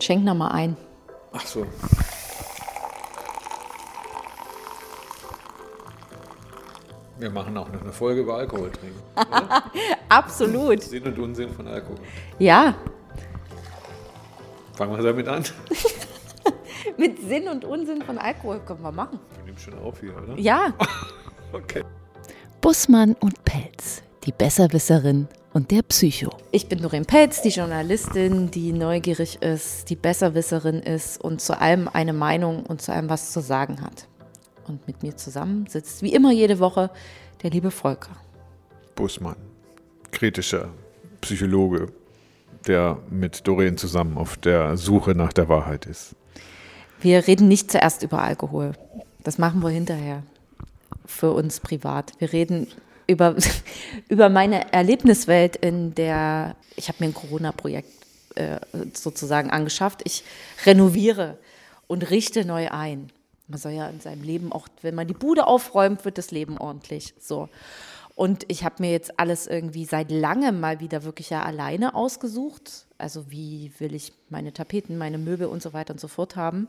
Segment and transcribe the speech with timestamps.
[0.00, 0.76] Schenk noch mal ein.
[1.32, 1.66] Ach so.
[7.18, 9.00] Wir machen auch noch eine Folge über Alkohol trinken.
[10.08, 10.82] Absolut.
[10.82, 11.96] Sinn und Unsinn von Alkohol.
[12.38, 12.74] Ja,
[14.76, 15.42] Fangen wir damit an.
[16.98, 19.18] mit Sinn und Unsinn von Alkohol können wir machen.
[19.40, 20.38] Du nimmst schon auf hier, oder?
[20.38, 20.74] Ja,
[21.52, 21.82] Okay.
[22.60, 26.36] Bussmann und Pelz, die Besserwisserin und der Psycho.
[26.52, 31.88] ich bin Doreen Pelz, die Journalistin, die neugierig ist, die Besserwisserin ist und zu allem
[31.88, 34.06] eine Meinung und zu allem was zu sagen hat.
[34.68, 36.90] Und mit mir zusammen sitzt wie immer jede Woche
[37.42, 38.10] der liebe Volker.
[38.96, 39.36] Bussmann,
[40.10, 40.68] kritischer
[41.22, 41.86] Psychologe,
[42.66, 46.14] der mit Doreen zusammen auf der Suche nach der Wahrheit ist.
[47.00, 48.72] Wir reden nicht zuerst über Alkohol.
[49.24, 50.22] Das machen wir hinterher.
[51.06, 52.12] Für uns privat.
[52.18, 52.66] Wir reden
[53.06, 53.36] über,
[54.08, 57.90] über meine Erlebniswelt, in der ich habe mir ein Corona-Projekt
[58.36, 58.60] äh,
[58.92, 60.02] sozusagen angeschafft.
[60.04, 60.22] Ich
[60.64, 61.38] renoviere
[61.86, 63.10] und richte neu ein.
[63.48, 66.58] Man soll ja in seinem Leben auch, wenn man die Bude aufräumt, wird das Leben
[66.58, 67.14] ordentlich.
[67.18, 67.48] So.
[68.14, 72.86] Und ich habe mir jetzt alles irgendwie seit langem mal wieder wirklich ja alleine ausgesucht.
[72.98, 76.68] Also wie will ich meine Tapeten, meine Möbel und so weiter und so fort haben.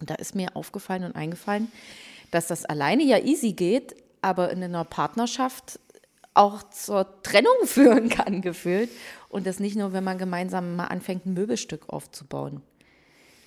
[0.00, 1.72] Und da ist mir aufgefallen und eingefallen,
[2.30, 3.96] dass das alleine ja easy geht,
[4.26, 5.78] aber in einer Partnerschaft
[6.34, 8.90] auch zur Trennung führen kann, gefühlt.
[9.28, 12.60] Und das nicht nur, wenn man gemeinsam mal anfängt, ein Möbelstück aufzubauen.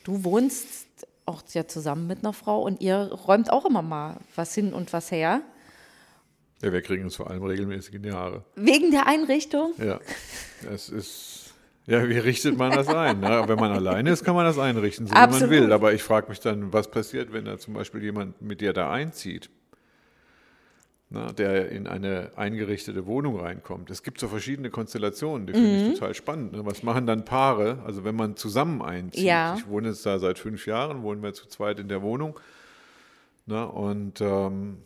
[0.06, 0.88] Du wohnst
[1.26, 4.94] auch ja zusammen mit einer Frau und ihr räumt auch immer mal was hin und
[4.94, 5.42] was her.
[6.62, 8.44] Ja, wir kriegen uns vor allem regelmäßig in die Haare.
[8.56, 9.74] Wegen der Einrichtung.
[9.78, 10.00] Ja,
[10.74, 11.54] es ist.
[11.86, 13.20] Ja, wie richtet man das ein?
[13.20, 13.44] Ne?
[13.48, 15.50] Wenn man alleine ist, kann man das einrichten, so wie Absolut.
[15.50, 15.74] man will.
[15.74, 18.92] Aber ich frage mich dann, was passiert, wenn da zum Beispiel jemand mit dir da
[18.92, 19.50] einzieht,
[21.12, 23.90] na, der in eine eingerichtete Wohnung reinkommt.
[23.90, 25.92] Es gibt so verschiedene Konstellationen, die finde Mhm.
[25.94, 26.52] ich total spannend.
[26.54, 26.66] Ne?
[26.66, 29.24] Was machen dann Paare, also wenn man zusammen einzieht?
[29.24, 29.56] Ja.
[29.58, 32.40] Ich wohne jetzt da seit fünf Jahren, wohnen wir zu zweit in der Wohnung.
[33.48, 34.78] Na, und ähm,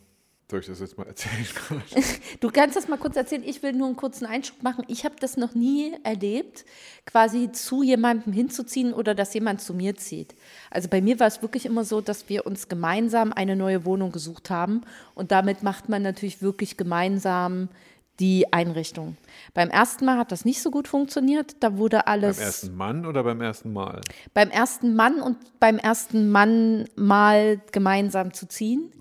[0.54, 1.82] soll ich das jetzt mal erzählen?
[2.40, 3.44] Du kannst das mal kurz erzählen.
[3.44, 4.84] Ich will nur einen kurzen Einschub machen.
[4.88, 6.64] Ich habe das noch nie erlebt,
[7.06, 10.36] quasi zu jemandem hinzuziehen oder dass jemand zu mir zieht.
[10.70, 14.12] Also bei mir war es wirklich immer so, dass wir uns gemeinsam eine neue Wohnung
[14.12, 14.82] gesucht haben
[15.16, 17.70] und damit macht man natürlich wirklich gemeinsam
[18.20, 19.18] die Einrichtung.
[19.54, 21.56] Beim ersten Mal hat das nicht so gut funktioniert.
[21.62, 24.02] Da wurde alles beim ersten Mann oder beim ersten Mal?
[24.34, 28.92] beim ersten Mann und beim ersten Mann mal gemeinsam zu ziehen.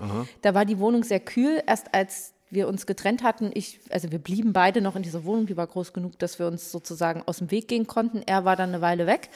[0.41, 1.63] Da war die Wohnung sehr kühl.
[1.67, 5.47] Erst als wir uns getrennt hatten, ich, also wir blieben beide noch in dieser Wohnung,
[5.47, 8.23] die war groß genug, dass wir uns sozusagen aus dem Weg gehen konnten.
[8.27, 9.31] Er war dann eine Weile weg.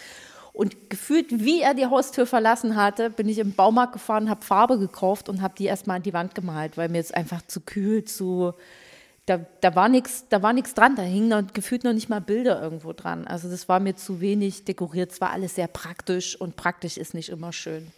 [0.53, 4.79] Und gefühlt, wie er die Haustür verlassen hatte, bin ich im Baumarkt gefahren, habe Farbe
[4.79, 8.07] gekauft und habe die erstmal an die Wand gemalt, weil mir jetzt einfach zu kühl,
[8.07, 8.55] zu.
[9.27, 12.21] Da, da war nichts da war nichts dran, da hingen noch, gefühlt noch nicht mal
[12.21, 13.27] Bilder irgendwo dran.
[13.27, 17.13] Also das war mir zu wenig dekoriert, es war alles sehr praktisch und praktisch ist
[17.13, 17.89] nicht immer schön.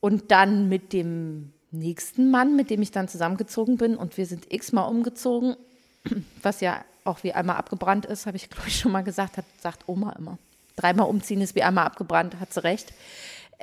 [0.00, 4.52] Und dann mit dem nächsten Mann, mit dem ich dann zusammengezogen bin und wir sind
[4.52, 5.56] x-mal umgezogen,
[6.42, 9.44] was ja auch wie einmal abgebrannt ist, habe ich glaube ich schon mal gesagt, hat,
[9.60, 10.38] sagt Oma immer.
[10.76, 12.92] Dreimal umziehen ist wie einmal abgebrannt, hat sie recht.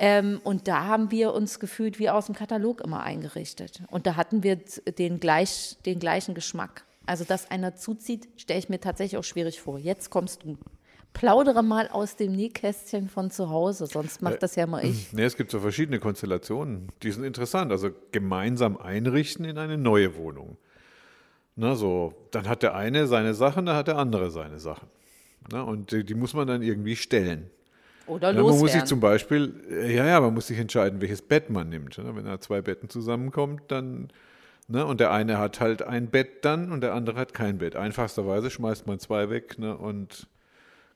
[0.00, 3.82] Ähm, und da haben wir uns gefühlt wie aus dem Katalog immer eingerichtet.
[3.90, 6.84] Und da hatten wir den, gleich, den gleichen Geschmack.
[7.04, 9.78] Also, dass einer zuzieht, stelle ich mir tatsächlich auch schwierig vor.
[9.78, 10.56] Jetzt kommst du.
[11.14, 15.12] Plaudere mal aus dem Nähkästchen von zu Hause, sonst macht das ja mal ich.
[15.12, 17.72] Nee, es gibt so verschiedene Konstellationen, die sind interessant.
[17.72, 20.58] Also gemeinsam einrichten in eine neue Wohnung.
[21.56, 24.86] Na, so, dann hat der eine seine Sachen, dann hat der andere seine Sachen.
[25.50, 27.50] Na, und die, die muss man dann irgendwie stellen.
[28.08, 28.86] Oder Ja, man muss sich loswerden.
[28.86, 31.98] zum Beispiel, äh, ja, ja, man muss sich entscheiden, welches Bett man nimmt.
[31.98, 32.16] Ne?
[32.16, 34.08] Wenn da zwei Betten zusammenkommt, dann,
[34.66, 34.84] ne?
[34.86, 37.76] und der eine hat halt ein Bett dann und der andere hat kein Bett.
[37.76, 39.76] Einfachsterweise schmeißt man zwei weg ne?
[39.76, 40.26] und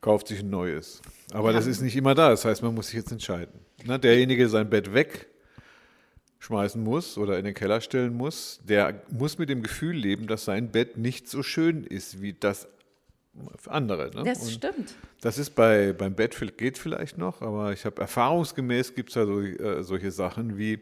[0.01, 1.01] kauft sich ein neues.
[1.33, 3.61] Aber das ist nicht immer da, das heißt, man muss sich jetzt entscheiden.
[3.85, 3.99] Ne?
[3.99, 9.49] Derjenige, der sein Bett wegschmeißen muss oder in den Keller stellen muss, der muss mit
[9.49, 12.69] dem Gefühl leben, dass sein Bett nicht so schön ist wie das
[13.69, 14.11] andere.
[14.15, 14.25] Ne?
[14.25, 14.95] Das Und- stimmt.
[15.21, 19.15] das ist bei, beim Bett viel- geht vielleicht noch, aber ich habe erfahrungsgemäß gibt es
[19.15, 20.81] da so, äh, solche Sachen wie,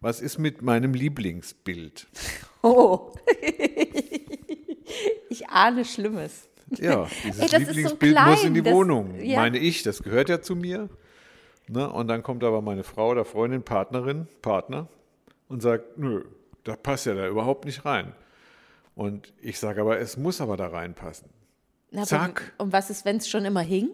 [0.00, 2.06] was ist mit meinem Lieblingsbild?
[2.66, 3.12] Oh.
[5.28, 6.48] ich ahne Schlimmes.
[6.78, 9.36] Ja, dieses Ey, das ist so Lieblingsbild muss in die das- Wohnung, ja.
[9.40, 10.88] meine ich, das gehört ja zu mir.
[11.68, 11.90] Ne?
[11.90, 14.88] Und dann kommt aber meine Frau oder Freundin, Partnerin, Partner
[15.48, 16.24] und sagt, nö,
[16.64, 18.12] das passt ja da überhaupt nicht rein.
[18.94, 21.28] Und ich sage aber, es muss aber da reinpassen.
[21.94, 22.52] Na, Zack.
[22.58, 23.88] Und was ist, wenn es schon immer hing?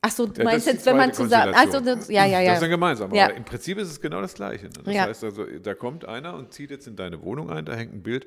[0.00, 1.54] Ach so, du Ja, meinst jetzt, wenn man zusammen.
[1.54, 1.78] Also,
[2.12, 2.46] ja, ja, ja.
[2.46, 3.14] Das ist dann gemeinsam.
[3.14, 3.26] Ja.
[3.26, 4.66] Aber im Prinzip ist es genau das Gleiche.
[4.66, 4.72] Ne?
[4.84, 5.02] Das Ja.
[5.06, 8.02] heißt also, da kommt einer und zieht jetzt in deine Wohnung ein, da hängt ein
[8.02, 8.26] Bild,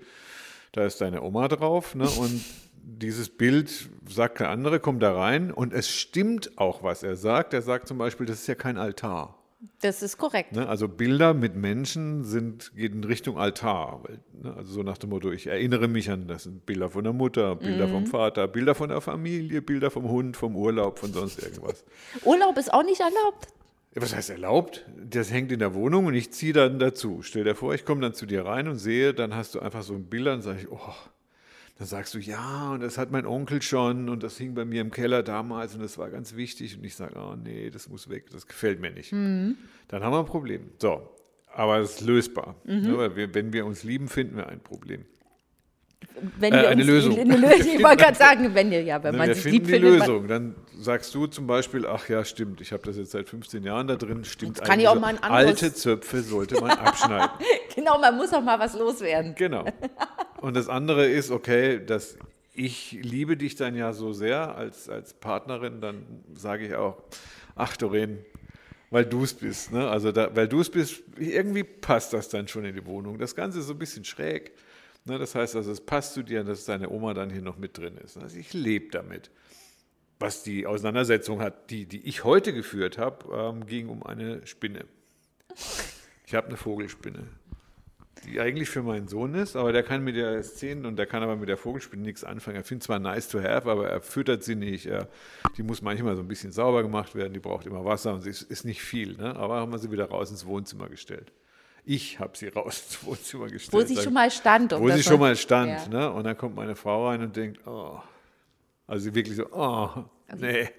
[0.71, 1.93] da ist deine Oma drauf.
[1.95, 2.09] Ne?
[2.09, 2.41] Und
[2.83, 7.53] dieses Bild, sagt der andere, kommt da rein und es stimmt auch, was er sagt.
[7.53, 9.37] Er sagt zum Beispiel, das ist ja kein Altar.
[9.81, 10.53] Das ist korrekt.
[10.53, 10.67] Ne?
[10.67, 14.01] Also Bilder mit Menschen sind, gehen in Richtung Altar.
[14.41, 14.53] Ne?
[14.55, 17.55] Also so nach dem Motto, ich erinnere mich an, das sind Bilder von der Mutter,
[17.55, 17.91] Bilder Mhm.
[17.91, 21.83] vom Vater, Bilder von der Familie, Bilder vom Hund, vom Urlaub, von sonst irgendwas.
[22.25, 23.47] Urlaub ist auch nicht erlaubt.
[23.93, 24.85] Was heißt erlaubt?
[25.09, 27.19] Das hängt in der Wohnung und ich ziehe dann dazu.
[27.21, 29.83] Stell dir vor, ich komme dann zu dir rein und sehe, dann hast du einfach
[29.83, 30.79] so ein Bild und sage ich, oh,
[31.81, 34.81] dann sagst du, ja, und das hat mein Onkel schon und das hing bei mir
[34.81, 36.77] im Keller damals und das war ganz wichtig.
[36.77, 39.11] Und ich sage, oh nee, das muss weg, das gefällt mir nicht.
[39.87, 40.69] Dann haben wir ein Problem.
[40.77, 41.09] So,
[41.51, 42.53] aber es ist lösbar.
[42.65, 45.05] Ne, weil wir, wenn wir uns lieben, finden wir ein Problem.
[46.39, 47.19] Wenn Äh, wir eine uns, Lösung.
[47.19, 47.73] Eine Lösung.
[47.77, 49.99] Ich wollte gerade sagen, wenn ihr, ja, wenn man wir sich finden liebt, die findet.
[49.99, 50.27] Lösung.
[50.27, 53.87] Dann sagst du zum Beispiel, ach ja, stimmt, ich habe das jetzt seit 15 Jahren
[53.87, 57.29] da drin, stimmt Jetzt kann ich auch mal ein anderes- Alte Zöpfe sollte man abschneiden.
[57.75, 59.33] Genau, man muss auch mal was loswerden.
[59.35, 59.63] Genau.
[60.41, 62.17] Und das andere ist, okay, dass
[62.53, 66.97] ich liebe dich dann ja so sehr als, als Partnerin, dann sage ich auch,
[67.55, 68.19] ach Doreen,
[68.89, 69.71] weil du es bist.
[69.71, 69.87] Ne?
[69.89, 73.17] Also da, weil du es bist, irgendwie passt das dann schon in die Wohnung.
[73.17, 74.51] Das Ganze ist so ein bisschen schräg.
[75.05, 75.17] Ne?
[75.17, 77.97] Das heißt also, es passt zu dir, dass deine Oma dann hier noch mit drin
[77.97, 78.17] ist.
[78.17, 79.31] Also ich lebe damit.
[80.19, 84.85] Was die Auseinandersetzung hat, die, die ich heute geführt habe, ähm, ging um eine Spinne.
[86.27, 87.27] Ich habe eine Vogelspinne
[88.25, 91.23] die eigentlich für meinen Sohn ist, aber der kann mit der Szene und der kann
[91.23, 92.57] aber mit der Vogelspinne nichts anfangen.
[92.57, 94.85] Er findet zwar nice to have, aber er füttert sie nicht.
[94.85, 95.07] Er,
[95.57, 98.29] die muss manchmal so ein bisschen sauber gemacht werden, die braucht immer Wasser und sie
[98.29, 99.17] ist, ist nicht viel.
[99.17, 99.35] Ne?
[99.35, 101.31] Aber haben wir sie wieder raus ins Wohnzimmer gestellt.
[101.83, 103.73] Ich habe sie raus ins Wohnzimmer gestellt.
[103.73, 104.73] Wo sie schon mal stand.
[104.73, 105.71] um wo sie schon mal stand.
[105.71, 105.87] Ja.
[105.87, 106.11] Ne?
[106.11, 107.99] Und dann kommt meine Frau rein und denkt, oh.
[108.87, 109.89] Also wirklich so, oh,
[110.37, 110.69] nee.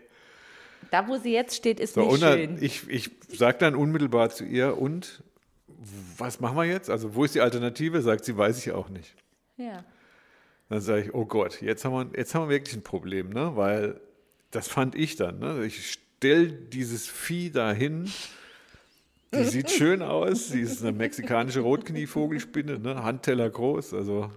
[0.91, 2.59] Da, wo sie jetzt steht, ist So, nicht dann, schön.
[2.63, 5.23] ich, ich sage dann unmittelbar zu ihr, und
[6.19, 6.91] was machen wir jetzt?
[6.91, 8.03] Also wo ist die Alternative?
[8.03, 9.15] Sagt sie, weiß ich auch nicht.
[9.57, 9.85] ja.
[10.69, 13.57] Dann sage ich, oh Gott, jetzt haben, wir, jetzt haben wir wirklich ein Problem, ne?
[13.57, 14.01] weil
[14.53, 15.39] das fand ich dann.
[15.39, 15.67] Ne?
[15.67, 18.11] Ich stelle dieses Vieh dahin,
[19.35, 23.03] die sieht schön aus, sie ist eine mexikanische Rotknievogelspinne, ne?
[23.03, 24.31] Handteller groß, also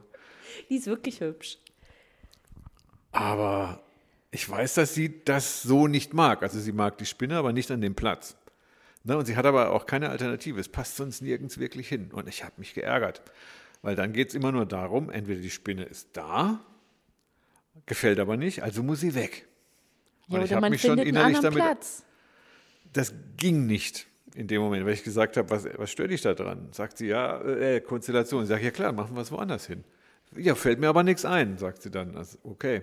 [0.69, 1.57] Die ist wirklich hübsch.
[3.11, 3.83] Aber
[4.31, 6.43] ich weiß, dass sie das so nicht mag.
[6.43, 8.35] Also sie mag die Spinne, aber nicht an dem Platz.
[9.03, 10.59] Ne, und sie hat aber auch keine Alternative.
[10.59, 12.11] Es passt sonst nirgends wirklich hin.
[12.11, 13.21] Und ich habe mich geärgert.
[13.81, 16.59] Weil dann geht es immer nur darum, entweder die Spinne ist da,
[17.85, 19.47] gefällt aber nicht, also muss sie weg.
[20.27, 21.59] Ja, Und ich habe man mich schon innerlich anderen damit.
[21.59, 22.03] Platz.
[22.93, 26.33] Das ging nicht in dem Moment, weil ich gesagt habe, was, was stört dich da
[26.33, 26.67] dran?
[26.71, 28.43] Sagt sie, ja, äh, Konstellation.
[28.43, 29.83] Ich sage, ja klar, machen wir es woanders hin.
[30.35, 32.15] Ja, fällt mir aber nichts ein, sagt sie dann.
[32.17, 32.81] Also, okay.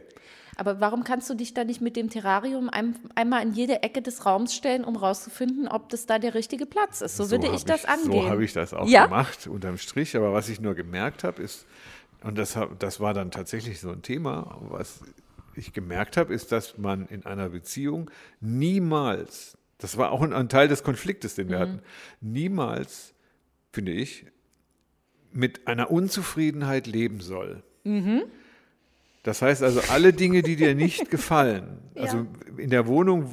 [0.57, 4.01] Aber warum kannst du dich da nicht mit dem Terrarium ein, einmal in jede Ecke
[4.03, 7.17] des Raums stellen, um rauszufinden, ob das da der richtige Platz ist?
[7.17, 8.23] So, würde hab ich das angehen.
[8.23, 9.05] So habe ich das auch Ja?
[9.05, 10.17] gemacht, unterm Strich.
[10.17, 11.67] Aber was ich nur gemerkt habe, ist,
[12.23, 15.01] und das, das war dann tatsächlich so ein Thema, was
[15.55, 18.11] ich gemerkt habe, ist, dass man in einer Beziehung
[18.41, 21.61] niemals, das war auch ein, ein Teil des Konfliktes, den wir Mhm.
[21.61, 21.82] hatten,
[22.20, 23.14] niemals,
[23.73, 24.25] finde ich,
[25.32, 27.62] mit einer Unzufriedenheit leben soll.
[27.84, 28.23] Mhm.
[29.25, 32.26] Das heißt also, alle Dinge, die dir nicht gefallen, also
[32.56, 33.31] in der Wohnung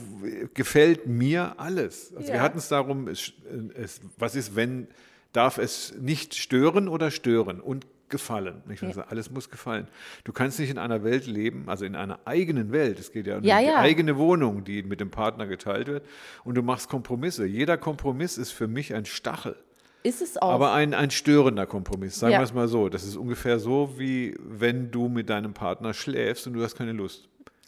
[0.54, 2.14] gefällt mir alles.
[2.16, 2.42] Also wir Ja.
[2.42, 3.34] hatten es darum, es,
[3.76, 4.88] es, was ist, wenn,
[5.34, 8.62] darf es nicht stören oder stören und gefallen.
[8.70, 8.90] Ich Ja.
[9.10, 9.88] alles muss gefallen.
[10.24, 13.38] Du kannst nicht in einer Welt leben, also in einer eigenen Welt, es geht ja
[13.38, 13.78] um Ja, die ja.
[13.78, 16.06] eigene Wohnung, die mit dem Partner geteilt wird,
[16.44, 17.46] und du machst Kompromisse.
[17.46, 19.56] Jeder Kompromiss ist für mich ein Stachel.
[20.02, 20.50] Ist es auch.
[20.52, 22.88] Aber ein, ein störender Kompromiss, sagen wir es mal so.
[22.88, 26.94] Das ist ungefähr so, wie wenn du mit deinem Partner schläfst und du hast keine
[26.94, 27.28] Lust.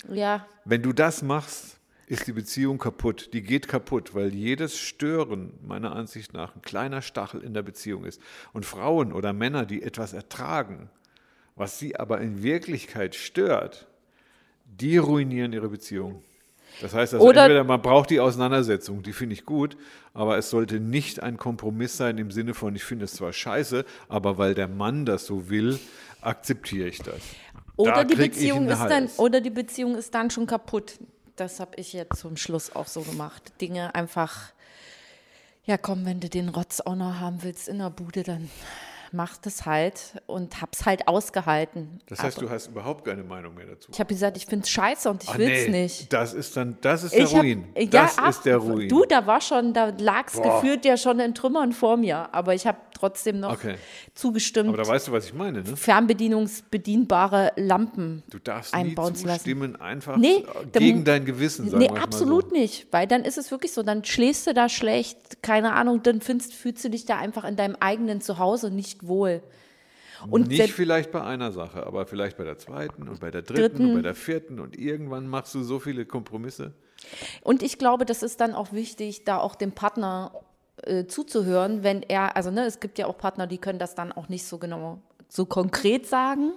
[0.10, 1.78] ja, Wenn du das machst,
[2.12, 3.30] ist die Beziehung kaputt.
[3.32, 8.04] Die geht kaputt, weil jedes Stören meiner Ansicht nach ein kleiner Stachel in der Beziehung
[8.04, 8.22] ist.
[8.52, 10.90] Und Frauen oder Männer, die etwas ertragen,
[11.56, 13.88] was sie aber in Wirklichkeit stört,
[14.66, 16.22] die ruinieren ihre Beziehung.
[16.82, 19.78] Das heißt also, Oder- entweder man braucht die Auseinandersetzung, die finde ich gut,
[20.14, 23.86] aber es sollte nicht ein Kompromiss sein im Sinne von, ich finde es zwar scheiße,
[24.10, 25.80] aber weil der Mann das so will,
[26.20, 27.22] akzeptiere ich das.
[27.78, 31.00] Oder Da die Beziehung ist dann, oder die Beziehung ist dann schon kaputt.
[31.36, 33.54] Das habe ich jetzt zum Schluss auch so gemacht.
[33.62, 34.52] Dinge einfach,
[35.66, 38.50] ja komm, wenn du den Rotz auch noch haben willst in der Bude, dann
[39.14, 42.00] mach das halt und hab's halt ausgehalten.
[42.08, 43.92] Das heißt, Aber du hast überhaupt keine Meinung mehr dazu.
[43.92, 46.14] ich habe gesagt, ich finde es scheiße und ich Ah, will's nee, nicht.
[46.14, 47.68] Das ist dann, das ist der Ich hab- Ruin.
[47.76, 48.88] ja, das ach, ist der Ruin.
[48.88, 50.62] Du, da war schon, da lag's Boah.
[50.62, 52.34] gefühlt ja schon in Trümmern vor mir.
[52.34, 53.76] Aber ich habe trotzdem noch Okay.
[54.16, 55.76] zugestimmt, aber da weißt du, was ich meine, ne?
[55.76, 59.76] fernbedienungsbedienbare Lampen Du darfst nie einbauen zu lassen.
[59.78, 62.56] einfach Nee, gegen dein Gewissen, sagen Nee, absolut so.
[62.56, 66.22] nicht, weil dann ist es wirklich so, dann schläfst du da schlecht, keine Ahnung, dann
[66.22, 69.42] findest, fühlst du dich da einfach in deinem eigenen Zuhause nicht wohl.
[70.30, 73.78] Und Nicht vielleicht bei einer Sache, aber vielleicht bei der zweiten und bei der dritten,
[73.78, 73.86] Dritten.
[73.90, 76.74] und bei der vierten und irgendwann machst du so viele Kompromisse.
[77.42, 80.32] Und ich glaube, das ist dann auch wichtig, da auch dem Partner
[80.84, 84.12] äh, zuzuhören, wenn er, also ne, es gibt ja auch Partner, die können das dann
[84.12, 86.54] auch nicht so genau, so konkret sagen,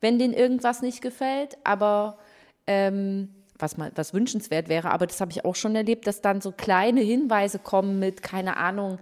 [0.00, 2.18] wenn denen irgendwas nicht gefällt, aber
[2.66, 6.40] ähm, was, mal, was wünschenswert wäre, aber das habe ich auch schon erlebt, dass dann
[6.40, 8.98] so kleine Hinweise kommen mit, keine Ahnung,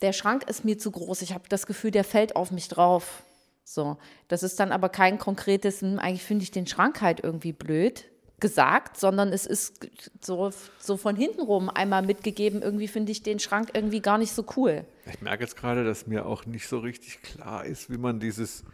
[0.00, 3.22] der Schrank ist mir zu groß, ich habe das Gefühl, der fällt auf mich drauf.
[3.64, 7.52] So, das ist dann aber kein konkretes, hm, eigentlich finde ich den Schrank halt irgendwie
[7.52, 8.04] blöd
[8.42, 9.88] gesagt, sondern es ist
[10.20, 14.32] so, so von hinten rum einmal mitgegeben, irgendwie finde ich den Schrank irgendwie gar nicht
[14.32, 14.84] so cool.
[15.10, 18.64] Ich merke jetzt gerade, dass mir auch nicht so richtig klar ist, wie man dieses,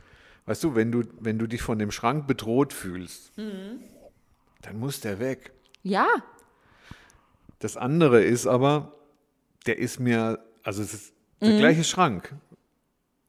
[0.47, 3.79] weißt du, wenn du, wenn du dich von dem Schrank bedroht fühlst, Mhm.
[4.63, 5.53] dann muss der weg.
[5.85, 6.09] Ja,
[7.61, 8.93] Das andere ist aber,
[9.67, 11.57] der ist mir, also es ist der Mhm.
[11.59, 12.35] gleiche Schrank.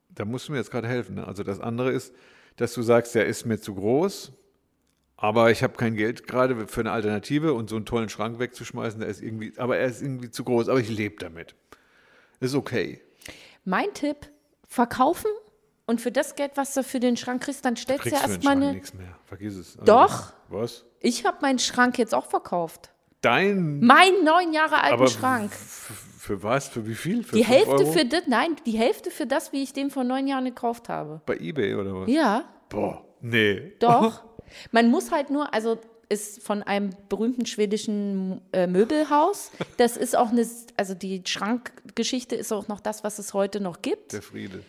[0.09, 1.15] Da musst du mir jetzt gerade helfen.
[1.15, 1.27] Ne?
[1.27, 2.13] Also das andere ist,
[2.57, 4.31] dass du sagst, der ist mir zu groß,
[5.21, 9.01] aber ich habe kein Geld gerade für eine Alternative und so einen tollen Schrank wegzuschmeißen,
[9.01, 11.55] der ist irgendwie, aber er ist irgendwie zu groß, aber ich lebe damit.
[12.39, 13.01] Ist okay.
[13.65, 14.29] mein Tipp,
[14.69, 15.29] verkaufen
[15.85, 18.55] und für das Geld, was du für den Schrank kriegst, dann stellst du ja erstmal
[18.55, 18.73] eine.
[18.73, 19.13] nichts mehr.
[19.25, 19.77] Vergiss es.
[19.77, 20.33] Also, Doch.
[20.47, 20.85] Was?
[21.01, 22.93] Ich habe meinen Schrank jetzt auch verkauft.
[23.21, 23.81] Dein.
[23.81, 25.51] Meinen neun Jahre alten aber Schrank.
[25.51, 26.69] Für was?
[26.69, 27.23] Für wie viel?
[27.23, 27.91] Für Die Hälfte Euro?
[27.91, 31.21] für das, nein, die Hälfte für das, wie ich den vor neun Jahren gekauft habe.
[31.25, 32.09] Bei Ebay oder was?
[32.09, 33.73] Ja, Boah, nee.
[33.79, 34.23] doch.
[34.71, 35.77] Man muss halt nur, also
[36.09, 39.51] ist von einem berühmten schwedischen äh, Möbelhaus.
[39.77, 43.81] Das ist auch eine, also die Schrankgeschichte ist auch noch das, was es heute noch
[43.83, 44.13] gibt.
[44.13, 44.63] Der Friede.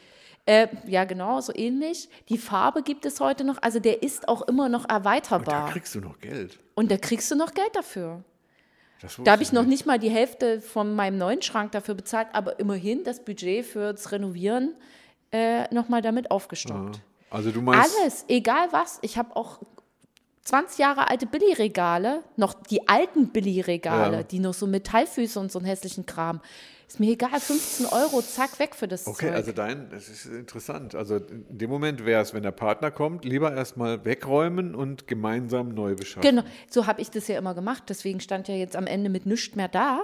[0.46, 2.08] Äh, ja, genau, so ähnlich.
[2.28, 5.70] Die Farbe gibt es heute noch, also der ist auch immer noch Da erweiterbar.
[5.70, 6.58] kriegst du noch Geld.
[6.74, 8.22] Und da kriegst du noch Geld dafür.
[9.24, 12.58] Da habe ich noch nicht mal die Hälfte von meinem neuen Schrank dafür bezahlt, aber
[12.60, 14.74] immerhin das Budget fürs Renovieren
[15.32, 17.00] äh, nochmal damit aufgestockt.
[17.30, 18.98] Also du meinst, Alles, egal was.
[19.02, 19.60] Ich habe auch
[20.44, 24.22] 20 Jahre alte Billigregale, noch die alten Billigregale, Ja.
[24.22, 26.40] die noch so Metallfüße und so einen hässlichen Kram.
[26.88, 29.36] Ist mir egal, 15 Euro, zack, weg für das okay, Zeug.
[29.36, 30.96] also dein, das ist interessant.
[30.96, 35.68] Also in dem Moment wäre es, wenn der Partner kommt, lieber erstmal wegräumen und gemeinsam
[35.68, 36.22] neu beschaffen.
[36.28, 37.84] Genau, so habe ich das ja immer gemacht.
[37.88, 40.02] Deswegen stand ja jetzt am Ende mit nichts mehr da,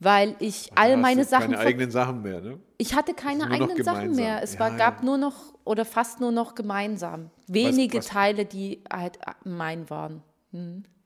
[0.00, 1.52] weil ich Da all meine Sachen.
[1.52, 2.58] Keine eigenen Sachen mehr, ne?
[2.78, 4.42] ich hatte keine eigenen Sachen mehr.
[4.42, 4.76] Es Ja, war, ja.
[4.76, 7.30] gab nur noch oder fast nur noch gemeinsam.
[7.46, 10.22] Wenige was- Teile, die halt mein waren.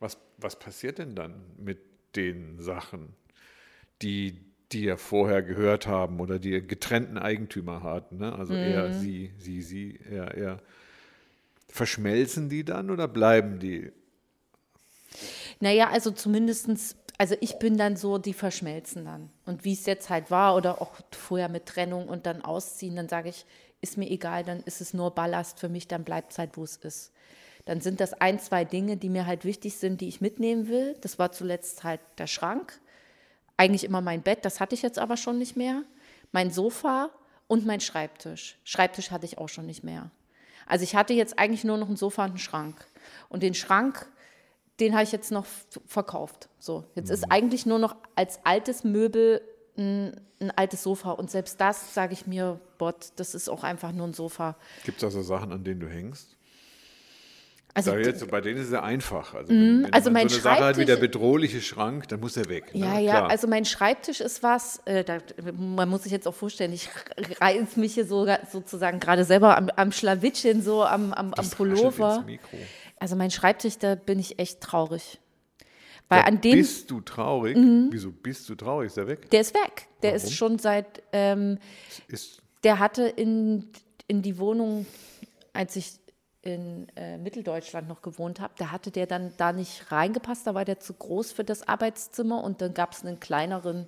[0.01, 1.79] Was, was passiert denn dann mit
[2.17, 3.15] den Sachen,
[4.03, 4.41] die
[4.73, 8.19] die ja vorher gehört haben oder die getrennten Eigentümer hatten?
[8.19, 8.35] Ne?
[8.35, 8.65] Also Mhm.
[8.65, 10.59] er, sie, sie, sie, er, er.
[11.71, 13.91] Verschmelzen die dann oder bleiben die?
[15.61, 19.31] Naja, also zumindestens, also ich bin dann so, die verschmelzen dann.
[19.45, 23.09] Und wie es jetzt halt war oder auch vorher mit Trennung und dann ausziehen, dann
[23.09, 23.45] sage ich,
[23.81, 26.63] ist mir egal, dann ist es nur Ballast für mich, dann bleibt es halt, wo
[26.63, 27.13] es ist.
[27.65, 30.97] Dann sind das ein, zwei Dinge, die mir halt wichtig sind, die ich mitnehmen will.
[31.01, 32.81] Das war zuletzt halt der Schrank.
[33.57, 35.83] Eigentlich immer mein Bett, das hatte ich jetzt aber schon nicht mehr.
[36.33, 37.11] Mein Sofa
[37.49, 38.59] und mein Schreibtisch.
[38.65, 40.11] Schreibtisch hatte ich auch schon nicht mehr.
[40.67, 42.87] Also ich hatte jetzt eigentlich nur noch ein Sofa und einen Schrank.
[43.29, 44.07] Und den Schrank,
[44.81, 45.47] den habe ich jetzt noch
[45.87, 46.49] verkauft.
[46.59, 49.41] So, jetzt ist eigentlich nur noch als altes Möbel
[49.77, 51.13] ein, ein altes Sofa.
[51.13, 54.57] Und selbst das sage ich mir, Bot, das ist auch einfach nur ein Sofa.
[54.85, 56.37] Gibt es also Sachen, an denen du hängst?
[57.75, 59.35] Also, jetzt, bei denen ist es ja einfach.
[59.35, 62.19] Also, wenn, wenn also mein so eine Sache hat wie der Schreibtisch- bedrohliche Schrank, dann
[62.19, 62.75] muss er weg.
[62.75, 62.81] ne?
[62.81, 63.31] Ja, ja, Klar.
[63.31, 65.19] also mein Schreibtisch ist was, äh, da,
[65.57, 66.89] man muss sich jetzt auch vorstellen, ich
[67.41, 71.51] reiß mich hier so, sozusagen gerade selber am, am Schlawittchen, so am, am, am Das
[71.55, 72.17] Pullover.
[72.17, 72.57] ins Mikro.
[73.01, 75.21] Also mein Schreibtisch, da bin ich echt traurig.
[76.09, 76.57] Weil Da an dem, Mhm.
[76.57, 77.57] bist du traurig?
[77.91, 78.87] Wieso bist du traurig?
[78.89, 79.31] Ist er weg?
[79.31, 79.89] der ist weg.
[80.03, 80.25] Der Warum?
[80.27, 81.59] ist schon seit, ähm,
[82.09, 83.69] Ist, der hatte in,
[84.07, 84.87] in die Wohnung,
[85.53, 85.93] als ich
[86.43, 90.65] in äh, Mitteldeutschland noch gewohnt habe, da hatte der dann da nicht reingepasst, da war
[90.65, 93.87] der zu groß für das Arbeitszimmer und dann gab es einen kleineren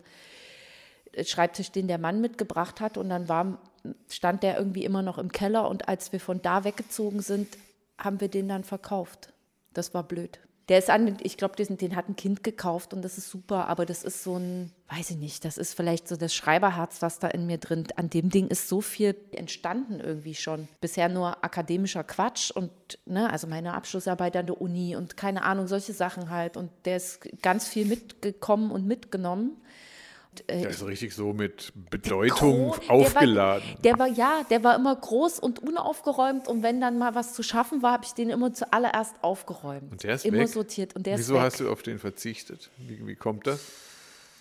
[1.13, 3.63] äh, Schreibtisch, den der Mann mitgebracht hat und dann war,
[4.09, 7.57] stand der irgendwie immer noch im Keller und als wir von da weggezogen sind,
[8.01, 9.33] haben wir den dann verkauft.
[9.73, 10.41] Das war blöd.
[10.71, 13.85] Der ist an, ich glaube, den, hat ein Kind gekauft und das ist super, aber
[13.85, 17.27] das ist so ein, weiß ich nicht, das ist vielleicht so das Schreiberherz, was da
[17.27, 17.89] in mir drin.
[17.97, 20.69] An dem Ding ist so viel entstanden irgendwie schon.
[20.81, 22.71] Bisher nur akademischer Quatsch und,
[23.05, 26.57] ne, also meine Abschlussarbeit an der Uni und keine Ahnung, solche Sachen halt.
[26.57, 29.61] Und der ist ganz viel mitgekommen und mitgenommen.
[30.49, 33.63] Der ist richtig so mit Bedeutung Gro- aufgeladen.
[33.85, 37.15] Der war, der war, ja, der war immer groß und unaufgeräumt und wenn dann mal
[37.15, 39.91] was zu schaffen war, habe ich den immer zuallererst aufgeräumt.
[39.91, 40.49] Und der ist immer weg?
[40.49, 41.45] sortiert und der Wieso ist weg.
[41.47, 42.71] hast du auf den verzichtet?
[42.79, 43.61] Wie, wie kommt das?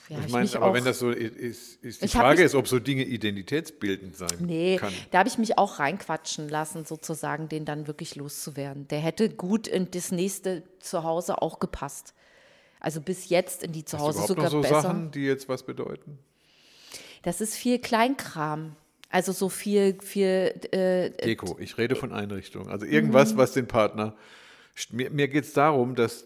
[0.09, 2.67] Ja, ich meine, aber auch- wenn das so ist, ist die Frage mich- ist, ob
[2.67, 4.91] so Dinge identitätsbildend sein Nee, kann.
[5.11, 8.87] da habe ich mich auch reinquatschen lassen, sozusagen, den dann wirklich loszuwerden.
[8.87, 12.13] Der hätte gut in das nächste Zuhause auch gepasst.
[12.79, 14.81] Also bis jetzt in die Hast du Zuhause sogar noch so besser.
[14.81, 16.17] Sachen, die jetzt was bedeuten?
[17.23, 18.75] Das ist viel Kleinkram.
[19.09, 21.57] Also so viel, viel äh, Deko.
[21.59, 22.69] Ich rede von Einrichtungen.
[22.69, 22.91] Also Mhm.
[22.93, 24.15] irgendwas, was den Partner.
[24.91, 26.25] Mir, mir geht es darum, dass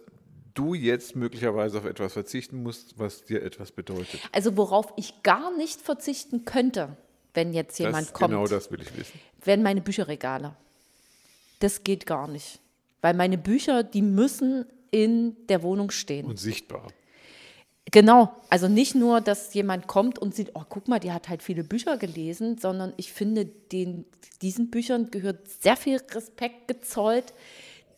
[0.53, 4.19] du jetzt möglicherweise auf etwas verzichten musst, was dir etwas bedeutet.
[4.31, 6.95] Also worauf ich gar nicht verzichten könnte,
[7.33, 9.19] wenn jetzt jemand das, kommt, Genau das will ich wissen.
[9.43, 10.55] wären meine Bücherregale.
[11.59, 12.59] Das geht gar nicht.
[13.01, 16.27] Weil meine Bücher, die müssen in der Wohnung stehen.
[16.27, 16.87] Und sichtbar.
[17.91, 21.41] Genau, also nicht nur, dass jemand kommt und sieht, oh, guck mal, die hat halt
[21.43, 24.05] viele Bücher gelesen, sondern ich finde, den,
[24.41, 27.33] diesen Büchern gehört sehr viel Respekt gezollt.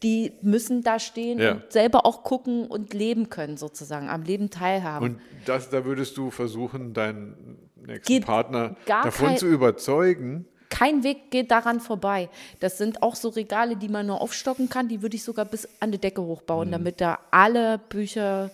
[0.04, 1.52] Die müssen da stehen Ja.
[1.54, 5.16] und selber auch gucken und leben können, sozusagen, am Leben teilhaben.
[5.16, 10.46] Und das, da würdest du versuchen, deinen nächsten Geht Partner davon zu überzeugen.
[10.70, 12.30] Kein Weg geht daran vorbei.
[12.60, 14.88] Das sind auch so Regale, die man nur aufstocken kann.
[14.88, 18.52] Die würde ich sogar bis an die Decke hochbauen, damit da alle Bücher.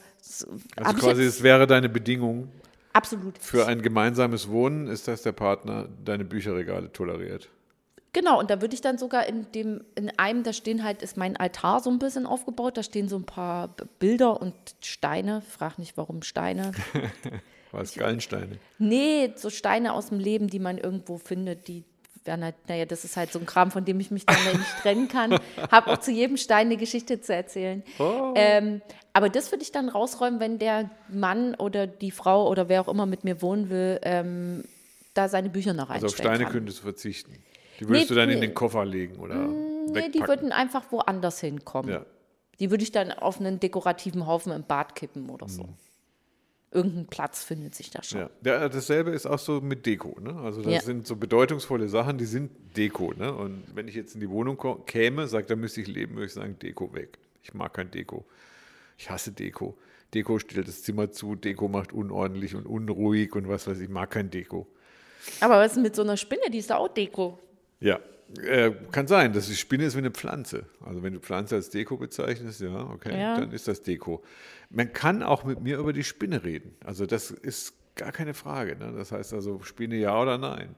[0.76, 2.50] Also quasi, es wäre deine Bedingung
[2.94, 3.38] Absolut.
[3.40, 7.50] für ein gemeinsames Wohnen, ist, dass der Partner deine Bücherregale toleriert.
[8.14, 11.16] Genau, und da würde ich dann sogar in dem, in einem, da stehen halt, ist
[11.16, 15.42] mein Altar so ein bisschen aufgebaut, da stehen so ein paar Bilder und Steine.
[15.42, 16.74] Frag nicht, warum Steine.
[17.72, 18.60] Was Gallensteine.
[18.80, 21.86] nee, so Steine aus dem Leben, die man irgendwo findet, die
[22.26, 24.78] werden halt, naja, das ist halt so ein Kram, von dem ich mich dann nicht
[24.82, 25.38] trennen kann.
[25.72, 27.84] Hab auch zu jedem Stein eine Geschichte zu erzählen.
[28.36, 28.82] Ähm,
[29.14, 32.88] aber das würde ich dann rausräumen, wenn der Mann oder die Frau oder wer auch
[32.88, 34.64] immer mit mir wohnen will, ähm,
[35.14, 36.54] da seine Bücher noch Also auf reinstellen Steine kann.
[36.54, 37.36] könntest du verzichten.
[37.80, 38.48] Die würdest du dann in nee.
[38.48, 40.28] den Koffer legen oder Nee, die wegpacken.
[40.28, 41.92] würden einfach woanders hinkommen.
[41.92, 42.06] Ja.
[42.60, 45.68] Die würde ich dann auf einen dekorativen Haufen im Bad kippen oder so.
[46.74, 48.30] Irgendein Platz findet sich da schon.
[48.46, 48.70] Ja.
[48.70, 50.18] dasselbe ist auch so mit Deko.
[50.22, 50.34] Ne?
[50.40, 50.82] Also das Ja.
[50.82, 53.14] sind so bedeutungsvolle Sachen, die sind Deko.
[53.14, 53.34] Ne?
[53.34, 56.34] Und wenn ich jetzt in die Wohnung käme, sagt, da müsste ich leben, würde ich
[56.34, 57.18] sagen, Deko weg.
[57.44, 58.24] Ich mag kein Deko.
[58.98, 59.78] Ich hasse Deko.
[60.14, 63.90] Deko stellt das Zimmer zu, Deko macht unordentlich und unruhig und was weiß ich, ich
[63.90, 64.66] mag kein Deko.
[65.42, 66.50] Aber was ist mit so einer Spinne?
[66.52, 67.38] Die ist da auch Deko.
[67.80, 68.00] Ja,
[68.40, 70.66] äh, kann sein, dass die Spinne ist wie eine Pflanze.
[70.86, 73.40] Also wenn du Pflanze als Deko bezeichnest, ja, okay, Ja.
[73.40, 74.24] dann ist das Deko.
[74.70, 76.76] Man kann auch mit mir über die Spinne reden.
[76.86, 78.76] Also das ist gar keine Frage.
[78.78, 78.94] Ne?
[78.96, 80.76] Das heißt also Spinne ja oder nein.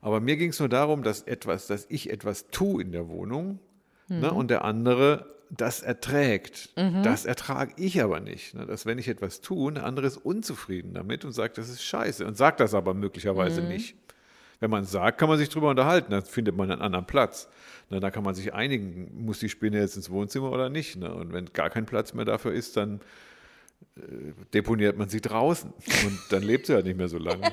[0.00, 3.60] Aber mir ging es nur darum, dass etwas, dass ich etwas tue in der Wohnung
[4.08, 6.70] ne, und der andere das erträgt.
[7.04, 8.54] Das ertrage ich aber nicht.
[8.54, 8.66] Ne?
[8.66, 12.26] Dass wenn ich etwas tue, der andere ist unzufrieden damit und sagt, das ist scheiße
[12.26, 13.96] und sagt das aber möglicherweise nicht.
[14.62, 17.48] Wenn man sagt, kann man sich drüber unterhalten, dann findet man einen anderen Platz.
[17.90, 20.94] Na, da kann man sich einigen, muss die Spinne jetzt ins Wohnzimmer oder nicht.
[20.96, 21.12] Ne?
[21.12, 23.00] Und wenn gar kein Platz mehr dafür ist, dann
[23.96, 24.00] äh,
[24.54, 25.68] deponiert man sie draußen.
[26.06, 27.42] Und dann lebt sie halt nicht mehr so lange.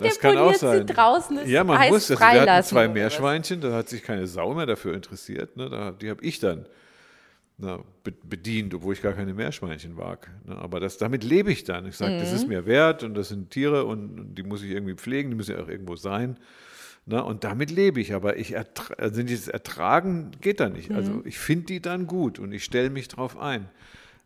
[0.00, 0.86] Das kann auch Deponiert sie sein.
[0.86, 2.20] draußen ist- ja, man muss das.
[2.20, 2.86] Wir hatten zwei?
[2.86, 5.56] Meerschweinchen, da hat sich keine Sau mehr dafür interessiert.
[5.56, 5.68] Ne?
[5.68, 6.66] Da, die habe ich dann
[7.58, 10.28] na, be- bedient, obwohl ich gar keine Meerschweinchen wag.
[10.46, 10.56] Ne?
[10.56, 11.86] Aber das, damit lebe ich dann.
[11.86, 12.48] Ich sage, das ist Mhm.
[12.50, 15.56] mir wert und das sind Tiere und, und die muss ich irgendwie pflegen, die müssen
[15.56, 16.36] ja auch irgendwo sein.
[17.06, 17.22] Ne?
[17.24, 18.14] Und damit lebe ich.
[18.14, 20.90] Aber ich ertra also dieses Ertragen geht da nicht.
[20.90, 20.96] Mhm.
[20.96, 23.68] Also ich finde die dann gut und ich stelle mich drauf ein.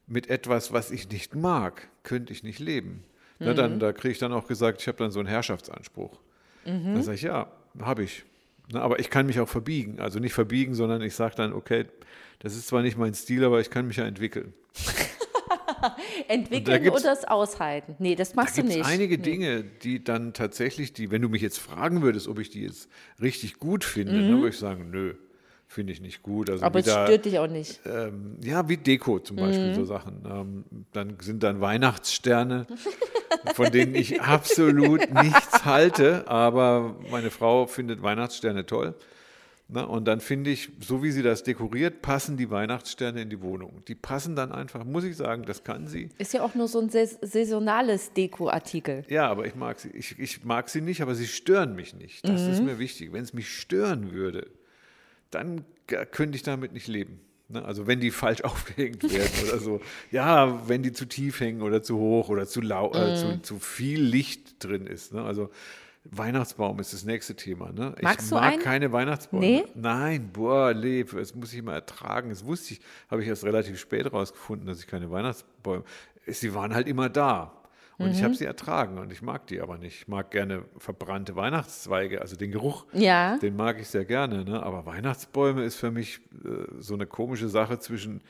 [0.06, 3.04] Mit etwas, was ich nicht mag, könnte ich nicht leben.
[3.38, 3.56] Ne, Mhm.
[3.56, 6.18] dann, da kriege ich dann auch gesagt, ich habe dann so einen Herrschaftsanspruch.
[6.66, 6.94] Mhm.
[6.96, 8.24] Da sage ich, ja, habe ich.
[8.72, 10.00] Ne, aber ich kann mich auch verbiegen.
[10.00, 11.86] Also nicht verbiegen, sondern ich sage dann, okay,
[12.42, 14.52] das ist zwar nicht mein Stil, aber ich kann mich ja entwickeln.
[16.28, 17.96] Entwickeln gibt's- oder das aushalten?
[17.98, 18.86] Nee, das Da machst du gibt es nicht.
[18.86, 22.62] einige Dinge, die dann tatsächlich, die, wenn du mich jetzt fragen würdest, ob ich die
[22.62, 22.88] jetzt
[23.20, 25.14] richtig gut finde, ne, würde ich sagen, nö,
[25.66, 26.50] finde ich nicht gut.
[26.50, 26.66] Also Mhm.
[26.66, 27.80] Aber es wieder, stört dich auch nicht.
[27.86, 29.74] ähm, ja, wie Deko zum Beispiel, Mhm.
[29.74, 30.22] so Sachen.
[30.24, 32.66] Ähm, dann sind dann Weihnachtssterne,
[33.54, 38.94] von denen ich absolut nichts halte, aber meine Frau findet Weihnachtssterne toll.
[39.74, 43.40] Na, und dann finde ich, so wie sie das dekoriert, passen die Weihnachtssterne in die
[43.40, 43.82] Wohnung.
[43.88, 46.10] Die passen dann einfach, muss ich sagen, das kann sie.
[46.18, 49.04] Ist ja auch nur so ein sais saisonales Dekoartikel.
[49.08, 49.88] Ja, aber ich mag sie.
[49.88, 52.28] Ich, ich mag sie nicht, aber sie stören mich nicht.
[52.28, 53.14] Das ist mir wichtig.
[53.14, 54.46] Wenn es mich stören würde,
[55.30, 57.20] dann könnte ich damit nicht leben.
[57.48, 57.64] Ne?
[57.64, 59.80] Also wenn die falsch aufgehängt werden oder so.
[60.10, 63.58] Ja, wenn die zu tief hängen oder zu hoch oder zu, lau äh, zu, zu
[63.58, 65.14] viel Licht drin ist.
[65.14, 65.22] Ne?
[65.22, 65.50] Also
[66.04, 67.70] Weihnachtsbaum ist das nächste Thema.
[67.72, 67.94] Ne?
[68.02, 68.62] Magst ich du mag einen?
[68.62, 69.44] keine Weihnachtsbäume.
[69.46, 69.64] Nee?
[69.74, 72.30] Nein, boah, leb, das muss ich mal ertragen.
[72.30, 75.84] Das wusste ich, habe ich erst relativ spät rausgefunden, dass ich keine Weihnachtsbäume.
[76.26, 77.52] Sie waren halt immer da.
[77.98, 78.24] Und ich Mhm.
[78.24, 79.96] habe sie ertragen und ich mag die aber nicht.
[80.02, 83.36] Ich mag gerne verbrannte Weihnachtszweige, also den Geruch, Ja.
[83.38, 84.44] den mag ich sehr gerne.
[84.44, 84.60] Ne?
[84.62, 86.48] Aber Weihnachtsbäume ist für mich äh,
[86.80, 88.22] so eine komische Sache zwischen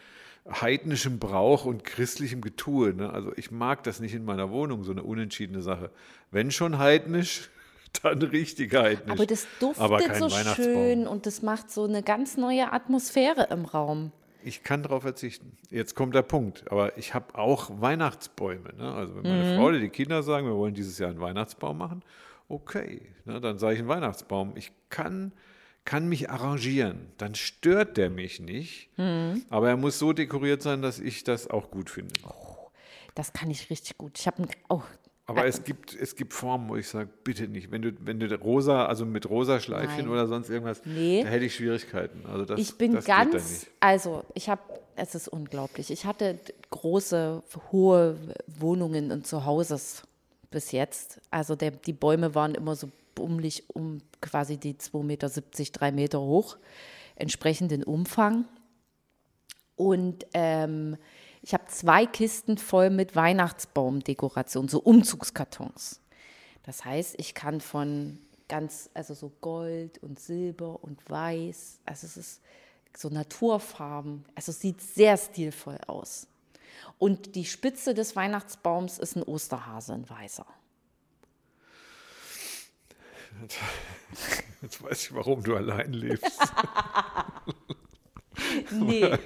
[0.50, 2.92] heidnischem Brauch und christlichem Getue.
[2.92, 3.10] Ne?
[3.10, 5.90] Also ich mag das nicht in meiner Wohnung, so eine unentschiedene Sache.
[6.32, 7.48] Wenn schon heidnisch,
[8.02, 9.12] dann richtig heidnisch.
[9.12, 13.64] Aber das duftet Aber so schön und das macht so eine ganz neue Atmosphäre im
[13.64, 14.12] Raum.
[14.44, 15.56] Ich kann darauf verzichten.
[15.70, 16.64] Jetzt kommt der Punkt.
[16.70, 18.74] Aber ich habe auch Weihnachtsbäume.
[18.76, 18.92] Ne?
[18.92, 19.28] Also wenn Mhm.
[19.28, 22.02] meine Frau oder die Kinder sagen, wir wollen dieses Jahr einen Weihnachtsbaum machen,
[22.48, 23.40] okay, ne?
[23.40, 24.52] dann sage ich einen Weihnachtsbaum.
[24.56, 25.32] Ich kann,
[25.84, 27.12] kann mich arrangieren.
[27.18, 28.90] Dann stört der mich nicht.
[28.98, 29.44] Mhm.
[29.48, 32.12] Aber er muss so dekoriert sein, dass ich das auch gut finde.
[33.14, 34.18] Das kann ich richtig gut.
[34.18, 34.84] Ich habe auch
[35.32, 37.70] Aber es gibt, es gibt Formen, wo ich sage, bitte nicht.
[37.70, 40.08] Wenn du, wenn du rosa, also mit rosa Schleifchen Nein.
[40.08, 41.22] oder sonst irgendwas, Nee.
[41.22, 42.24] da hätte ich Schwierigkeiten.
[42.26, 44.62] Also das, ich bin das ganz, also ich habe,
[44.96, 45.90] es ist unglaublich.
[45.90, 46.38] Ich hatte
[46.70, 48.16] große, hohe
[48.46, 50.02] Wohnungen und Zuhauses
[50.50, 51.20] bis jetzt.
[51.30, 55.28] Also der, die Bäume waren immer so bummelig um quasi die 2,70 Meter,
[55.72, 56.56] 3 Meter hoch,
[57.16, 58.44] entsprechend den Umfang.
[59.76, 60.96] Und ähm,
[61.42, 66.00] ich habe zwei Kisten voll mit Weihnachtsbaumdekoration, so Umzugskartons.
[66.62, 72.16] Das heißt, ich kann von ganz, also so Gold und Silber und Weiß, also es
[72.16, 72.42] ist
[72.96, 76.28] so Naturfarben, also es sieht sehr stilvoll aus.
[76.98, 80.46] Und die Spitze des Weihnachtsbaums ist ein Osterhase, ein weißer.
[84.60, 86.38] Jetzt weiß ich, warum du allein lebst.
[88.70, 89.18] Nee.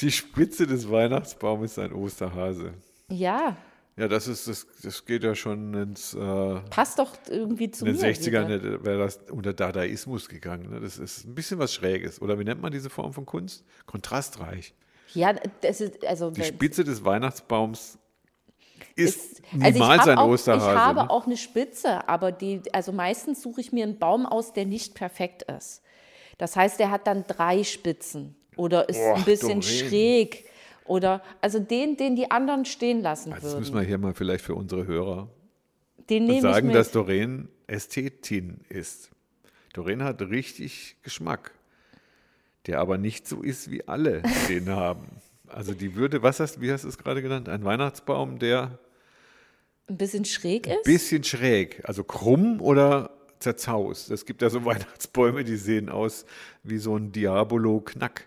[0.00, 2.74] Die Spitze des Weihnachtsbaumes ist ein Osterhase.
[3.10, 3.56] ja,
[3.96, 7.84] Ja, das ist, das, das geht ja schon ins, äh, in passt doch irgendwie zu
[7.84, 8.02] den mir.
[8.02, 8.84] 60ern wieder.
[8.84, 10.70] wäre das unter Dadaismus gegangen.
[10.70, 10.80] Ne?
[10.80, 12.22] Das ist ein bisschen was Schräges.
[12.22, 13.64] Oder wie nennt man diese Form von Kunst?
[13.86, 14.72] Kontrastreich.
[15.14, 15.32] Ja,
[15.62, 17.98] das ist, also Die Spitze des Weihnachtsbaums
[18.94, 20.70] ist, ist, also niemals habe ein auch, Osterhase.
[20.70, 21.10] Ich habe ne?
[21.10, 24.94] auch eine Spitze, aber die, also meistens suche ich mir einen Baum aus, der nicht
[24.94, 25.82] perfekt ist.
[26.36, 30.44] Das heißt, der hat dann drei Spitzen oder ist Boah, ein bisschen schräg
[30.84, 33.60] oder also den, den die anderen stehen lassen Also das würden.
[33.60, 35.30] müssen wir hier mal vielleicht für unsere Hörer
[36.10, 39.10] den sagen, dass Doreen Ästhetin ist.
[39.74, 41.52] Doreen hat richtig Geschmack,
[42.66, 45.06] der aber nicht so ist, wie alle den haben.
[45.46, 47.48] Also die würde, was hast, wie hast du es gerade genannt?
[47.48, 48.78] Ein Weihnachtsbaum, der
[49.86, 50.82] ein bisschen schräg ist.
[50.84, 54.10] bisschen schräg, also krumm oder zerzaust.
[54.10, 56.24] Es gibt ja so Weihnachtsbäume, die sehen aus
[56.62, 58.26] wie so ein Diabolo-Knack.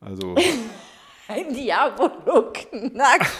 [0.00, 0.34] Also
[1.28, 3.30] Ein Diabolo-Knack.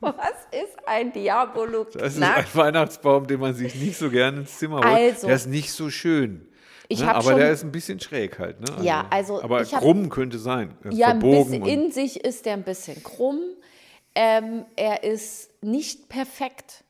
[0.00, 0.14] Was
[0.50, 2.02] ist ein Diabolo-Knack?
[2.02, 4.86] das ist ein Weihnachtsbaum, den man sich nicht so gerne ins Zimmer holt.
[4.86, 5.26] Also.
[5.26, 6.48] der ist nicht so schön.
[6.88, 7.14] Ich ne?
[7.14, 8.60] Aber schon- der ist ein bisschen schräg halt.
[8.60, 8.84] Ne?
[8.84, 10.76] Ja, also Aber ich hab- krumm könnte sein.
[10.84, 13.40] Ist Ja, ein verbogen bisschen, in sich ist er ein bisschen krumm.
[14.14, 16.84] Ähm, er ist nicht perfekt.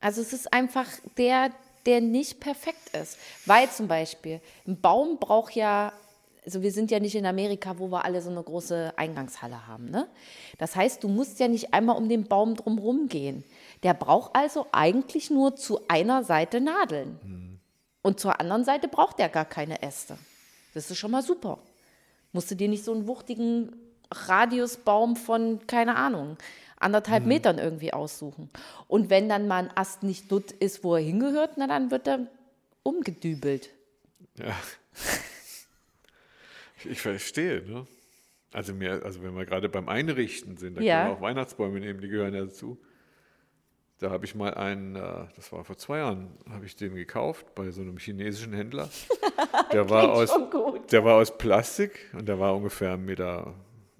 [0.00, 0.86] Also es ist einfach
[1.18, 1.50] der,
[1.86, 3.18] der nicht perfekt ist.
[3.46, 5.92] Weil zum Beispiel, ein Baum braucht ja,
[6.44, 9.90] also wir sind ja nicht in Amerika, wo wir alle so eine große Eingangshalle haben.
[9.90, 10.08] Ne?
[10.58, 13.44] Das heißt, du musst ja nicht einmal um den Baum drumherum gehen.
[13.84, 17.60] Der braucht also eigentlich nur zu einer Seite Nadeln.
[18.02, 20.18] Und zur anderen Seite braucht er gar keine Äste.
[20.74, 21.58] Das ist schon mal super.
[22.32, 23.76] Musst du dir nicht so einen wuchtigen
[24.10, 26.36] Radiusbaum von, keine Ahnung,
[26.80, 28.50] anderthalb Metern irgendwie aussuchen.
[28.88, 32.08] Und wenn dann mal ein Ast nicht dort ist, wo er hingehört, na dann wird
[32.08, 32.26] er
[32.82, 33.70] umgedübelt.
[34.36, 34.56] Ja.
[36.86, 37.86] Ich verstehe, ne?
[38.52, 40.98] Also, mir, also wenn wir gerade beim Einrichten sind, da Ja.
[41.02, 42.78] können wir auch Weihnachtsbäume nehmen, die gehören ja dazu.
[43.98, 47.54] Da habe ich mal einen, äh, das war vor zwei Jahren, habe ich den gekauft
[47.54, 48.90] bei so einem chinesischen Händler.
[49.72, 50.30] Der war, aus,
[50.90, 53.54] der war aus Plastik und der war ungefähr 1,70 Meter,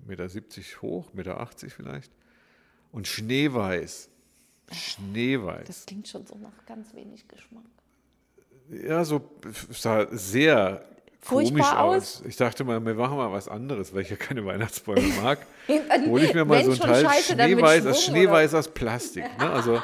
[0.06, 2.12] Meter 70 hoch, 1,80 Meter 80 vielleicht.
[2.90, 4.10] Und schneeweiß.
[4.70, 5.66] Schneeweiß.
[5.66, 7.64] Das klingt schon so nach ganz wenig Geschmack.
[8.68, 9.30] Ja, so
[9.70, 10.84] sah sehr
[11.24, 12.20] Furchtbar komisch aus?
[12.20, 12.22] aus.
[12.26, 15.38] Ich dachte mal, wir machen mal was anderes, weil ich ja keine Weihnachtsbäume mag.
[16.06, 19.24] Hole ich mir mal Wenn so ein Teil Scheiße, Schneeweiß, aus Schneeweiß aus Plastik.
[19.38, 19.50] Ne?
[19.52, 19.80] Also,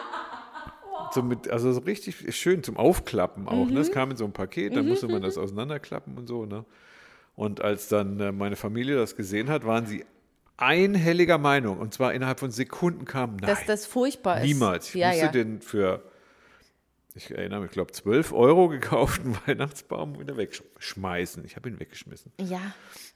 [1.12, 3.66] so mit, also so richtig schön zum Aufklappen auch.
[3.66, 3.72] Ne?
[3.72, 3.74] Mhm.
[3.77, 6.44] Das kam in so einem Paket, dann musste man das auseinanderklappen und so.
[6.44, 6.64] Ne?
[7.37, 10.05] Und als dann äh, meine Familie das gesehen hat, waren sie
[10.57, 11.79] einhelliger Meinung.
[11.79, 14.46] Und zwar innerhalb von Sekunden kam, nein, Dass das furchtbar ist.
[14.46, 14.88] Niemals.
[14.88, 15.33] Ich ja, musste ja.
[15.33, 16.03] den für,
[17.18, 21.44] ich erinnere mich, ich glaube 12 Euro gekauften Weihnachtsbaum wieder wegschmeißen.
[21.44, 22.33] Ich habe ihn weggeschmissen.
[22.40, 22.61] ja,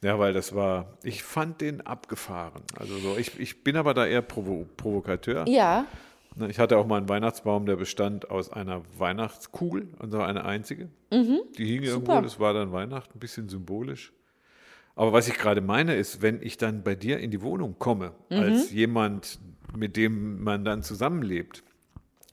[0.03, 2.63] Ja, weil das war, ich fand den abgefahren.
[2.77, 5.49] Also so, ich, ich bin aber da eher Provo Provokateur.
[5.49, 5.87] ja.
[6.35, 10.45] Ne, Ich hatte auch mal einen Weihnachtsbaum, der bestand aus einer Weihnachtskugel, und zwar eine
[10.47, 10.89] einzige.
[11.11, 11.41] Mhm.
[11.59, 14.13] Die hing irgendwo, das war dann Weihnachten, ein bisschen symbolisch.
[14.97, 18.13] Aber was ich gerade meine, ist, wenn ich dann bei dir in die Wohnung komme,
[18.31, 18.37] Mhm.
[18.39, 19.41] als jemand,
[19.77, 21.63] mit dem man dann zusammenlebt,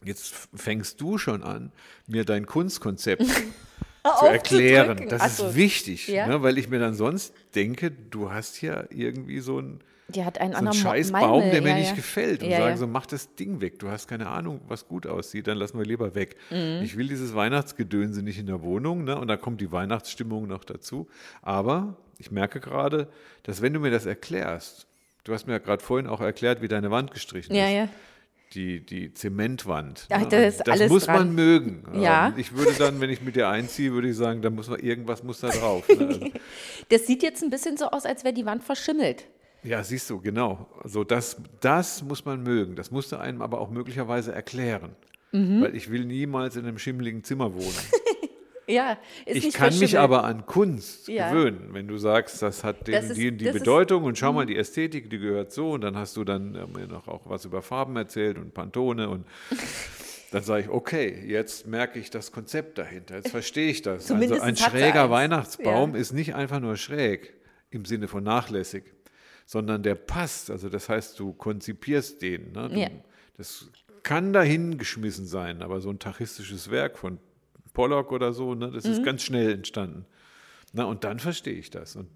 [0.04, 1.72] jetzt fängst du schon an,
[2.08, 3.24] mir dein Kunstkonzept
[4.20, 5.08] zu erklären.
[5.10, 5.48] Das Ach so.
[5.48, 6.28] ist wichtig, Ja?
[6.28, 6.42] ne?
[6.42, 10.54] weil ich mir dann sonst denke, du hast hier irgendwie so einen, Die hat einen
[10.54, 11.96] so anderen Mo- scheiß Malmö, Baum, der mir ja, nicht ja.
[11.96, 12.78] gefällt und Ja, sagen ja.
[12.78, 13.78] so, mach das Ding weg.
[13.80, 16.38] Du hast keine Ahnung, was gut aussieht, dann lassen wir lieber weg.
[16.50, 16.82] Mhm.
[16.84, 19.20] Ich will dieses Weihnachtsgedönse nicht in der Wohnung ne?
[19.20, 21.08] und da kommt die Weihnachtsstimmung noch dazu.
[21.42, 23.08] Aber ich merke gerade,
[23.44, 24.88] dass wenn du mir das erklärst,
[25.26, 27.90] du hast mir ja gerade vorhin auch erklärt, wie deine Wand gestrichen Ja, ist.
[28.54, 30.08] Die, die Zementwand.
[30.10, 30.28] Ja, ne?
[30.28, 31.16] das alles muss dran.
[31.18, 31.84] man mögen.
[32.02, 32.30] Ja.
[32.30, 34.80] Ähm, Ich würde dann, wenn ich mit dir einziehe, würde ich sagen, da muss man
[34.80, 35.88] irgendwas muss da drauf.
[35.88, 36.08] Ne?
[36.08, 36.26] Also,
[36.90, 39.26] Das sieht jetzt ein bisschen so aus, als wäre die Wand verschimmelt.
[39.64, 40.66] ja, siehst du, genau.
[40.84, 42.76] Also das, das muss man mögen.
[42.76, 44.96] Das musst du einem aber auch möglicherweise erklären.
[45.32, 45.62] Mhm.
[45.62, 47.76] Weil ich will niemals in einem schimmeligen Zimmer wohnen.
[48.70, 51.32] Ja, ist ich kann mich aber an Kunst Ja.
[51.32, 51.70] gewöhnen.
[51.72, 53.64] Wenn du sagst, das hat den, Das ist- die, die das ist- Mhm.
[53.66, 56.66] Bedeutung und schau mal, die Ästhetik, die gehört so und dann hast du dann äh,
[56.68, 59.26] mir noch auch was über Farben erzählt und Pantone und
[60.32, 64.06] dann sage ich, okay, jetzt merke ich das Konzept dahinter, jetzt verstehe ich das.
[64.06, 65.10] Zumindest also ein schräger.
[65.10, 66.00] Weihnachtsbaum Ja.
[66.02, 67.34] ist nicht einfach nur schräg
[67.72, 68.84] im Sinne von nachlässig,
[69.48, 70.52] sondern der passt.
[70.52, 72.52] Also das heißt, du konzipierst den.
[72.52, 72.70] Ne?
[72.70, 72.90] Du, Ja.
[73.38, 73.70] Das
[74.04, 77.18] kann dahin geschmissen sein, aber so ein tachistisches Werk von
[77.74, 78.92] Pollock oder so, ne, das Mhm.
[78.92, 80.06] ist ganz schnell entstanden.
[80.74, 81.96] Na, und dann verstehe ich das.
[81.96, 82.10] Und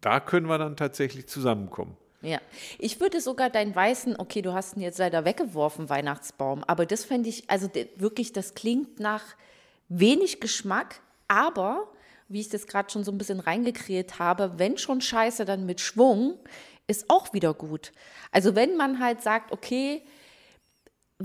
[0.00, 1.96] da können wir dann tatsächlich zusammenkommen.
[2.20, 2.40] Ja,
[2.78, 7.04] ich würde sogar deinen weißen, okay, du hast ihn jetzt leider weggeworfen, Weihnachtsbaum, aber das
[7.04, 9.24] fände ich, also wirklich, das klingt nach
[9.88, 11.88] wenig Geschmack, aber
[12.28, 15.80] wie ich das gerade schon so ein bisschen reingekreiert habe, wenn schon Scheiße, dann mit
[15.80, 16.38] Schwung,
[16.86, 17.92] ist auch wieder gut.
[18.30, 20.02] Also wenn man halt sagt, okay,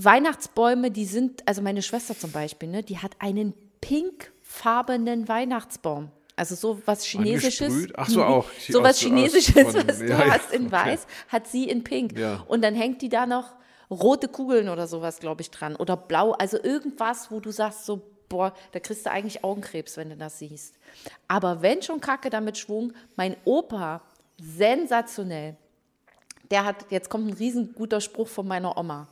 [0.04, 6.10] Weihnachtsbäume, die sind, also meine Schwester zum Beispiel, ne, die hat einen pinkfarbenen Weihnachtsbaum.
[6.36, 7.88] Also so was Chinesisches.
[7.96, 8.46] Ach so, auch.
[8.68, 10.72] So was Chinesisches, von- was du ja, hast in okay.
[10.72, 12.16] weiß, hat sie in pink.
[12.16, 12.44] Ja.
[12.46, 13.56] Und dann hängt die da noch
[13.90, 15.74] rote Kugeln oder sowas, glaube ich, dran.
[15.74, 16.32] Oder blau.
[16.32, 20.38] Also irgendwas, wo du sagst so, boah, da kriegst du eigentlich Augenkrebs, wenn du das
[20.38, 20.74] siehst.
[21.26, 24.02] Aber wenn schon Kacke damit Schwung, mein Opa,
[24.40, 25.56] sensationell.
[26.52, 29.08] Der hat, jetzt kommt ein riesenguter Spruch von meiner Oma.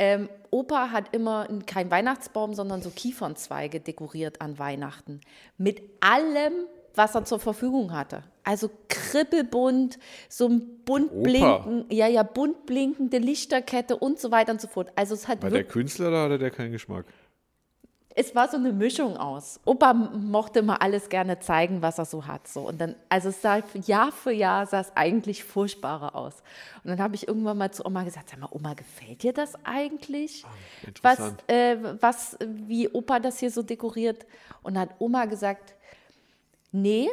[0.00, 5.20] Ähm, Opa hat immer keinen Weihnachtsbaum, sondern so Kiefernzweige dekoriert an Weihnachten.
[5.58, 6.54] Mit allem,
[6.94, 8.22] was er zur Verfügung hatte.
[8.42, 9.98] Also kribbelbunt,
[10.30, 14.90] so ein bunt blinken, ja, ja, bunt blinkende Lichterkette und so weiter und so fort.
[14.96, 17.04] Also es hat War der Künstler da oder der keinen Geschmack?
[18.16, 19.60] Es war so eine Mischung aus.
[19.64, 22.48] Opa mochte immer alles gerne zeigen, was er so hat.
[22.48, 22.66] So.
[22.66, 26.42] Und dann, also es sah Jahr für Jahr sah es eigentlich furchtbarer aus.
[26.82, 29.54] Und dann habe ich irgendwann mal zu Oma gesagt, sag mal, Oma, gefällt dir das
[29.64, 30.44] eigentlich?
[31.02, 31.44] was, interessant.
[31.48, 34.26] äh, was, wie Opa das hier so dekoriert?
[34.62, 35.74] Und dann hat Oma gesagt,
[36.72, 37.08] nee,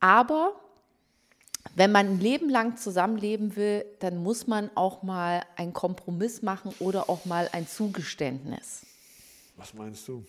[0.00, 0.52] aber
[1.74, 6.74] wenn man ein Leben lang zusammenleben will, dann muss man auch mal einen Kompromiss machen
[6.80, 8.86] oder auch mal ein Zugeständnis.
[9.62, 10.24] Was meinst du?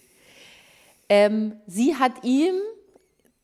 [1.09, 2.53] Ähm, sie hat ihm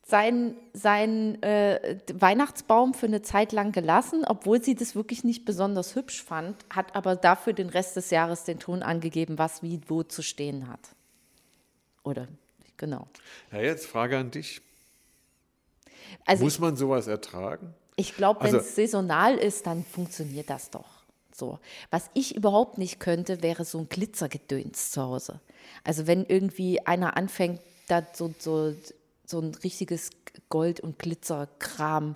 [0.06, 5.96] seinen sein, äh, Weihnachtsbaum für eine Zeit lang gelassen, obwohl sie das wirklich nicht besonders
[5.96, 10.04] hübsch fand, hat aber dafür den Rest des Jahres den Ton angegeben, was wie wo
[10.04, 10.80] zu stehen hat.
[12.04, 12.28] Oder,
[12.78, 13.08] genau.
[13.52, 14.62] Ja, jetzt Frage an dich.
[16.26, 17.74] Also Muss man sowas ertragen?
[17.96, 20.99] Ich glaube, wenn Also- es saisonal ist, dann funktioniert das doch.
[21.40, 21.60] So.
[21.90, 25.40] Was ich überhaupt nicht könnte, wäre so ein Glitzergedöns zu Hause.
[25.84, 28.76] Also wenn irgendwie einer anfängt, da so, so,
[29.26, 30.12] so ein richtiges
[30.50, 32.16] Gold- und Glitzerkram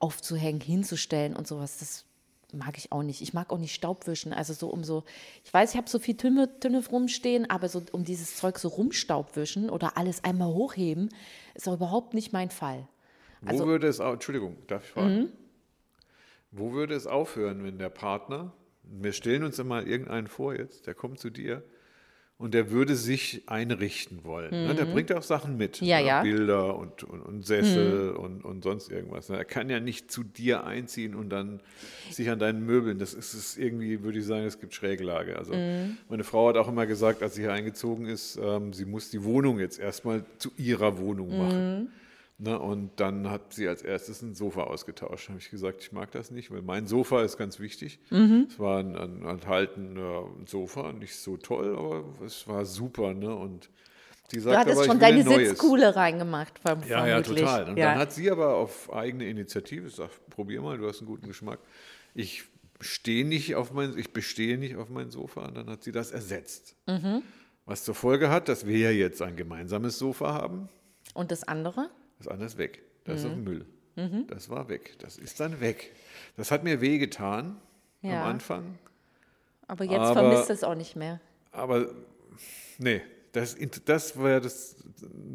[0.00, 2.04] aufzuhängen, hinzustellen und sowas, das
[2.52, 3.20] mag ich auch nicht.
[3.20, 4.32] Ich mag auch nicht Staubwischen.
[4.32, 5.04] Also so um so,
[5.44, 8.68] ich weiß, ich habe so viel Tünne, Tünne rumstehen, aber so um dieses Zeug so
[8.68, 11.10] rumstaubwischen oder alles einmal hochheben,
[11.54, 12.88] ist auch überhaupt nicht mein Fall.
[13.44, 15.32] Also- Wo würde es, Entschuldigung, darf ich fragen?
[16.56, 18.52] Wo würde es aufhören, wenn der Partner,
[18.84, 21.62] wir stellen uns immer irgendeinen vor jetzt, der kommt zu dir
[22.36, 24.50] und der würde sich einrichten wollen.
[24.50, 24.74] Ne?
[24.74, 26.06] Der bringt auch Sachen mit, Ja, ne?
[26.06, 26.22] ja.
[26.22, 29.28] Bilder und, und, und Sessel und, und sonst irgendwas.
[29.28, 29.36] ne?
[29.38, 31.60] Er kann ja nicht zu dir einziehen und dann
[32.10, 35.36] sich an deinen Möbeln, das ist es irgendwie, würde ich sagen, es gibt Schräglage.
[35.38, 35.54] Also
[36.08, 39.22] meine Frau hat auch immer gesagt, als sie hier eingezogen ist, ähm, sie muss die
[39.24, 41.92] Wohnung jetzt erstmal zu ihrer Wohnung machen.
[42.36, 45.28] Ne, und dann hat sie als erstes ein Sofa ausgetauscht.
[45.28, 48.00] habe ich gesagt, ich mag das nicht, weil mein Sofa ist ganz wichtig.
[48.10, 53.14] Es war ein, ein enthaltener Sofa, nicht so toll, aber es war super.
[53.14, 53.32] Ne?
[53.32, 53.70] Und
[54.28, 55.26] sie Du sagt hattest aber, schon deine ein.
[55.46, 57.68] Sitzkuhle reingemacht, verm Ja, ja, total.
[57.70, 57.90] Und Ja.
[57.90, 61.60] dann hat sie aber auf eigene Initiative gesagt, probier mal, du hast einen guten Geschmack.
[62.14, 62.44] Ich
[62.80, 65.46] stehe nicht auf mein, ich bestehe nicht auf mein Sofa.
[65.46, 66.74] Und dann hat sie das ersetzt.
[66.88, 67.22] Mhm.
[67.64, 70.68] Was zur Folge hat, dass wir ja jetzt ein gemeinsames Sofa haben.
[71.14, 71.90] Und das andere?
[72.18, 72.82] Das andere ist weg.
[73.04, 73.44] Das ist auf Mhm.
[73.44, 73.66] dem Müll.
[74.28, 74.94] Das war weg.
[74.98, 75.92] Das ist dann weg.
[76.36, 77.56] Das hat mir wehgetan
[78.02, 78.22] Ja.
[78.24, 78.78] am Anfang.
[79.68, 81.20] Aber jetzt Aber- vermisst es auch nicht mehr.
[81.52, 81.86] Aber
[82.78, 84.76] nee, das, das war ja das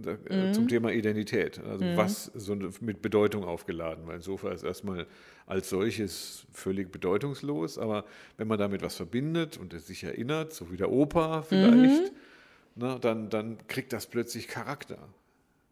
[0.06, 0.54] äh, Mhm.
[0.54, 1.60] zum Thema Identität.
[1.60, 5.06] Also was so mit Bedeutung aufgeladen, weil ein Sofa ist erstmal
[5.46, 8.06] als solches völlig bedeutungslos, aber
[8.38, 12.12] wenn man damit was verbindet und es sich erinnert, so wie der Opa vielleicht,
[12.76, 14.98] ne, dann, dann kriegt das plötzlich Charakter.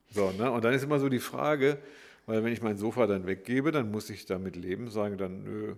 [0.09, 0.51] So, ne?
[0.51, 1.77] Und dann ist immer so die Frage,
[2.25, 5.75] weil wenn ich mein Sofa dann weggebe, dann muss ich damit leben, sagen dann, nö,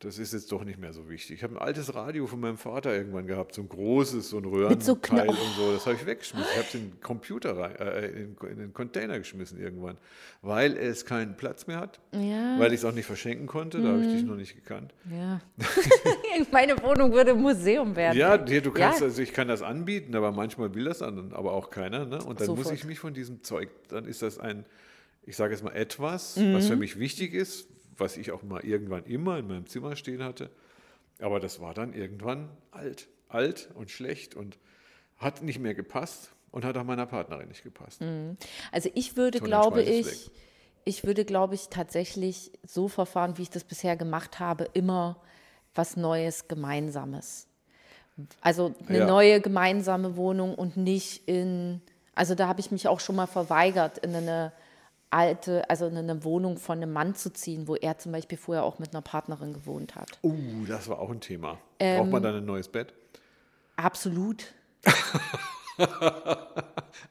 [0.00, 1.36] das ist jetzt doch nicht mehr so wichtig.
[1.36, 4.44] Ich habe ein altes Radio von meinem Vater irgendwann gehabt, so ein großes, so ein
[4.44, 5.72] so Röhrenteil Kno- und so.
[5.72, 6.48] Das habe ich weggeschmissen.
[6.50, 9.98] Ich habe es in den Computer rein, äh, in, in den Container geschmissen irgendwann,
[10.40, 12.58] weil es keinen Platz mehr hat, Ja.
[12.58, 13.82] weil ich es auch nicht verschenken konnte.
[13.82, 14.12] Da habe ich Mhm.
[14.12, 14.94] dich noch nicht gekannt.
[15.10, 15.40] Ja.
[16.50, 18.16] Meine Wohnung würde ein Museum werden.
[18.18, 19.06] Ja, du kannst, Ja.
[19.06, 22.06] also ich kann das anbieten, aber manchmal will das dann aber auch keiner.
[22.06, 22.22] Ne?
[22.24, 22.74] Und dann muss Sofort.
[22.74, 24.64] ich mich von diesem Zeug, dann ist das ein,
[25.24, 26.54] ich sage jetzt mal etwas, Mhm.
[26.54, 30.22] was für mich wichtig ist, was ich auch mal irgendwann immer in meinem Zimmer stehen
[30.22, 30.50] hatte.
[31.20, 34.58] Aber das war dann irgendwann alt, alt und schlecht und
[35.18, 38.02] hat nicht mehr gepasst und hat auch meiner Partnerin nicht gepasst.
[38.72, 40.30] Also ich würde, So, glaube ich, weg.
[40.84, 45.20] ich würde, glaube ich, tatsächlich so verfahren, wie ich das bisher gemacht habe, immer
[45.74, 47.46] was Neues, Gemeinsames.
[48.40, 49.06] Also eine Ja.
[49.06, 51.80] neue gemeinsame Wohnung und nicht in,
[52.14, 54.52] also da habe ich mich auch schon mal verweigert, in eine
[55.10, 58.64] alte, also in eine Wohnung von einem Mann zu ziehen, wo er zum Beispiel vorher
[58.64, 60.18] auch mit einer Partnerin gewohnt hat.
[60.22, 60.34] Uh,
[60.68, 61.58] das war auch ein Thema.
[61.78, 62.94] Ähm, Braucht man dann ein neues Bett?
[63.76, 64.44] Absolut.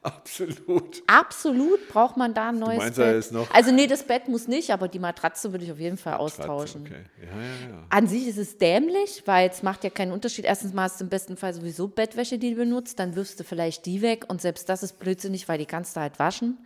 [0.02, 1.02] Absolut.
[1.06, 3.16] Absolut braucht man da ein neues meinst, da Bett.
[3.16, 5.96] ist noch- also nee, das Bett muss nicht, aber die Matratze würde ich auf jeden
[5.96, 6.82] Fall austauschen.
[6.86, 7.04] Okay.
[7.22, 7.84] Ja, ja, ja.
[7.88, 10.44] An sich ist es dämlich, weil es macht ja keinen Unterschied.
[10.44, 13.44] Erstens mal hast du im besten Fall sowieso Bettwäsche, die du benutzt, dann wirfst du
[13.44, 16.58] vielleicht die weg und selbst das ist blödsinnig, weil die kannst du halt waschen.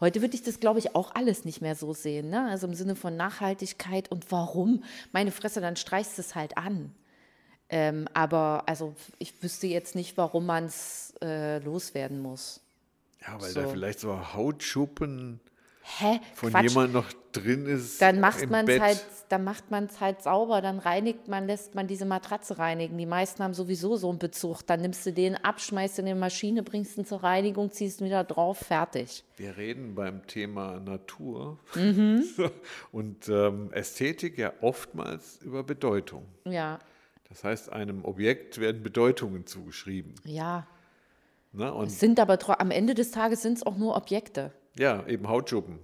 [0.00, 2.30] Heute würde ich das, glaube ich, auch alles nicht mehr so sehen.
[2.30, 2.48] Ne?
[2.48, 4.82] Also im Sinne von Nachhaltigkeit und warum?
[5.12, 6.94] Meine Fresse, dann streichst du es halt an.
[7.68, 12.60] Ähm, aber also ich wüsste jetzt nicht, warum man es äh, loswerden muss.
[13.26, 13.62] Ja, weil So.
[13.62, 15.40] da vielleicht so Hautschuppen
[15.86, 16.18] Hä?
[16.34, 16.62] von Quatsch.
[16.70, 18.00] jemand noch drin ist.
[18.00, 21.74] Dann macht man es halt, dann macht man es halt sauber, dann reinigt man, lässt
[21.74, 22.96] man diese Matratze reinigen.
[22.96, 24.62] Die meisten haben sowieso so einen Bezug.
[24.66, 28.06] Dann nimmst du den ab, schmeißt in die Maschine, bringst ihn zur Reinigung, ziehst ihn
[28.06, 29.24] wieder drauf, fertig.
[29.36, 32.24] Wir reden beim Thema Natur Mhm.
[32.92, 36.24] und ähm, Ästhetik ja oftmals über Bedeutung.
[36.46, 36.78] Ja,
[37.28, 40.14] Das heißt, einem Objekt werden Bedeutungen zugeschrieben.
[40.24, 40.66] ja.
[41.52, 41.72] Ne?
[41.72, 44.50] Und Es sind aber am Ende des Tages sind es auch nur Objekte.
[44.78, 45.78] Ja, eben Hautschuppen.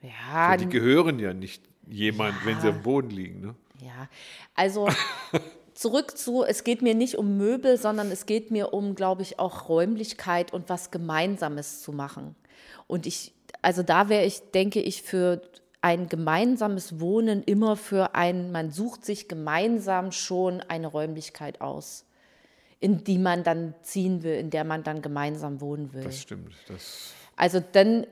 [0.00, 3.40] Ja, die gehören ja nicht jemand, wenn sie am Boden liegen.
[3.40, 3.54] Ne?
[3.80, 4.08] Ja,
[4.54, 4.88] also
[5.74, 9.38] zurück zu, es geht mir nicht um Möbel, sondern es geht mir um, glaube ich,
[9.38, 12.34] auch Räumlichkeit und was Gemeinsames zu machen.
[12.86, 13.32] Und ich,
[13.62, 15.42] also da wäre ich, denke ich, für
[15.80, 22.06] ein gemeinsames Wohnen immer für ein, man sucht sich gemeinsam schon eine Räumlichkeit aus,
[22.80, 26.04] in die man dann ziehen will, in der man dann gemeinsam wohnen will.
[26.04, 26.54] Das stimmt.
[26.68, 28.06] Das, Also dann,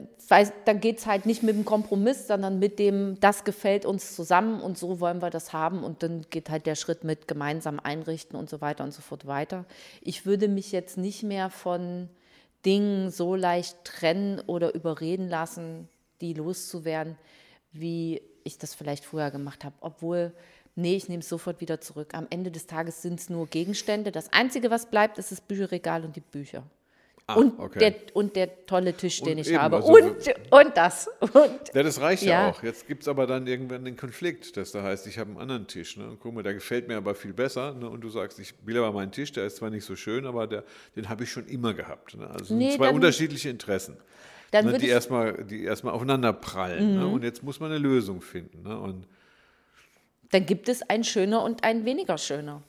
[0.64, 4.60] dann geht es halt nicht mit dem Kompromiss, sondern mit dem, das gefällt uns zusammen
[4.60, 5.84] und so wollen wir das haben.
[5.84, 9.26] Und dann geht halt der Schritt mit gemeinsam einrichten und so weiter und so fort
[9.26, 9.64] weiter.
[10.00, 12.08] Ich würde mich jetzt nicht mehr von
[12.64, 15.88] Dingen so leicht trennen oder überreden lassen,
[16.20, 17.16] die loszuwerden,
[17.72, 19.74] wie ich das vielleicht früher gemacht habe.
[19.80, 20.32] Obwohl,
[20.74, 22.14] nee, ich nehme es sofort wieder zurück.
[22.14, 24.10] Am Ende des Tages sind es nur Gegenstände.
[24.10, 26.64] Das Einzige, was bleibt, ist das Bücherregal und die Bücher.
[27.32, 27.78] Ah, und, okay.
[27.78, 29.76] der, und der tolle Tisch, den Und ich eben, habe.
[29.76, 30.16] also- und,
[30.50, 31.08] und das.
[31.20, 31.34] Und,
[31.74, 32.50] ja, das reicht ja, Ja.
[32.50, 32.62] auch.
[32.62, 35.66] Jetzt gibt es aber dann irgendwann den Konflikt, dass da heißt, ich habe einen anderen
[35.66, 35.96] Tisch.
[35.96, 36.08] Ne?
[36.08, 37.74] Und guck mal, der gefällt mir aber viel besser.
[37.74, 37.88] Ne?
[37.88, 40.46] Und du sagst, ich will aber meinen Tisch, der ist zwar nicht so schön, aber
[40.46, 40.64] der,
[40.96, 42.16] den habe ich schon immer gehabt.
[42.16, 42.28] Ne?
[42.28, 43.96] Also Nee, zwei unterschiedliche Interessen.
[44.50, 44.78] Dann ne?
[44.78, 44.92] die Mhm.
[44.92, 46.96] erstmal die erstmal aufeinander prallen.
[46.96, 47.06] Ne?
[47.06, 48.62] Und jetzt muss man eine Lösung finden.
[48.62, 48.78] Ne?
[48.78, 49.06] Und
[50.30, 52.62] dann gibt es ein schöner und ein weniger schöner.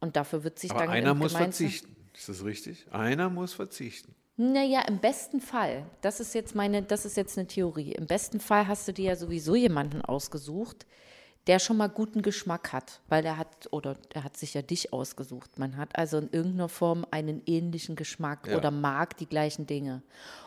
[0.00, 1.94] Und dafür wird sich aber dann einer muss verzichten.
[2.14, 2.86] Ist das richtig?
[2.90, 4.14] Einer muss verzichten.
[4.36, 7.92] Naja, im besten Fall, das ist jetzt meine, das ist jetzt eine Theorie.
[7.92, 10.86] Im besten Fall hast du dir ja sowieso jemanden ausgesucht,
[11.46, 14.92] der schon mal guten Geschmack hat, weil er hat, oder er hat sich ja dich
[14.92, 15.58] ausgesucht.
[15.58, 18.56] Man hat also in irgendeiner Form einen ähnlichen Geschmack Ja.
[18.56, 20.02] oder mag die gleichen Dinge.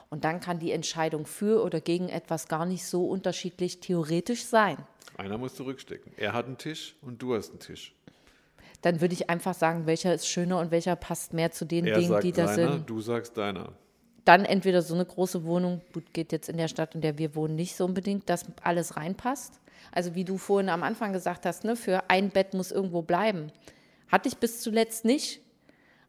[0.09, 4.77] Und dann kann die Entscheidung für oder gegen etwas gar nicht so unterschiedlich theoretisch sein.
[5.17, 6.13] Einer muss zurückstecken.
[6.17, 7.93] Er hat einen Tisch und du hast einen Tisch.
[8.85, 11.97] Dann würde ich einfach sagen, welcher ist schöner und welcher passt mehr zu den Er
[11.97, 12.87] Dingen, die da sind.
[12.87, 13.69] du sagst deiner.
[14.25, 17.33] dann entweder so eine große Wohnung, gut, geht jetzt in der Stadt, in der wir
[17.33, 19.59] wohnen, nicht so unbedingt, dass alles reinpasst.
[19.91, 23.51] Also wie du vorhin am Anfang gesagt hast, ne, für ein Bett muss irgendwo bleiben.
[24.07, 25.41] Hatte ich bis zuletzt nicht.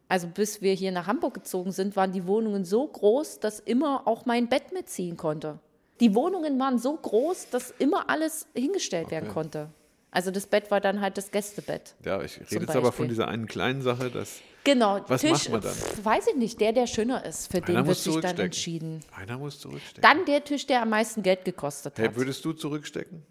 [0.08, 4.06] Also bis wir hier nach Hamburg gezogen sind, waren die Wohnungen so groß, dass immer
[4.06, 5.60] auch mein Bett mitziehen konnte.
[6.00, 9.70] Die Wohnungen waren so groß, dass immer alles hingestellt werden konnte.
[10.16, 11.94] Also das Bett war dann halt das Gästebett.
[12.02, 15.50] Ja, ich rede jetzt aber von dieser einen kleinen Sache, dass Genau, Was Tisch, macht
[15.50, 16.04] man dann?
[16.04, 19.00] weiß ich nicht, der, der schöner ist, für Einer den wird sich dann entschieden.
[19.14, 20.00] Einer muss zurückstecken.
[20.00, 22.16] Dann der Tisch, der am meisten Geld gekostet Hey, hat.
[22.16, 23.24] würdest du zurückstecken?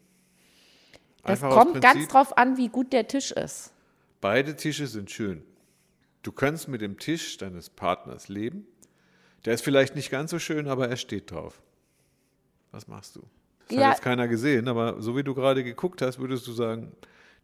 [1.24, 3.72] Das Einfach aus kommt ganz drauf an, wie gut der Tisch ist.
[4.22, 5.44] Beide Tische sind schön.
[6.22, 8.68] Du kannst mit dem Tisch deines Partners leben.
[9.46, 11.60] Der ist vielleicht nicht ganz so schön, aber er steht drauf.
[12.70, 13.24] Was machst du?
[13.68, 13.86] Das Ja.
[13.88, 16.92] hat jetzt keiner gesehen, aber so wie du gerade geguckt hast, würdest du sagen,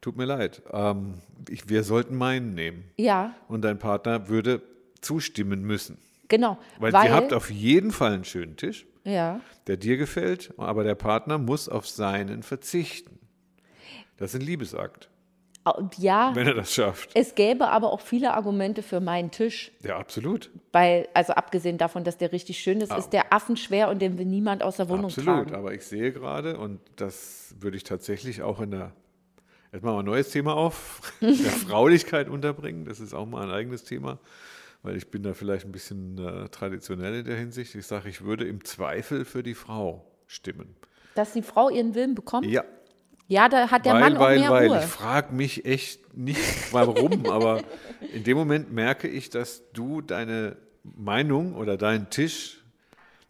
[0.01, 1.15] tut mir leid, ähm,
[1.49, 2.83] ich, wir sollten meinen nehmen.
[2.97, 4.61] Ja, Und dein Partner würde
[5.01, 5.97] zustimmen müssen.
[6.27, 6.57] genau.
[6.79, 10.83] Weil, Weil, ihr habt auf jeden Fall einen schönen Tisch, ja, der dir gefällt, aber
[10.83, 13.19] der Partner muss auf seinen verzichten.
[14.17, 15.09] Das ist ein Liebesakt,
[15.97, 17.11] ja, wenn er das schafft.
[17.13, 19.71] es gäbe aber auch viele Argumente für meinen Tisch.
[19.83, 20.49] Ja, absolut.
[20.71, 24.25] Weil, also abgesehen davon, dass der richtig schön ist, ist der affenschwer und den will
[24.25, 25.55] niemand aus der Wohnung Absolut, tragen.
[25.55, 28.91] aber ich sehe gerade, und das würde ich tatsächlich auch in der,
[29.71, 32.85] jetzt machen wir ein neues Thema auf, der Fraulichkeit unterbringen.
[32.85, 34.19] Das ist auch mal ein eigenes Thema,
[34.81, 37.75] weil ich bin da vielleicht ein bisschen äh, traditionell in der Hinsicht.
[37.75, 40.75] Ich sage, ich würde im Zweifel für die Frau stimmen.
[41.13, 42.47] Dass die Frau ihren Willen bekommt?
[42.47, 42.63] Ja,
[43.31, 44.67] Ja, da hat der weil, Mann auch weil, mehr weil.
[44.67, 44.79] Ruhe.
[44.79, 47.63] Ich frage mich echt nicht, warum, aber
[48.13, 52.61] in dem Moment merke ich, dass du deine Meinung oder deinen Tisch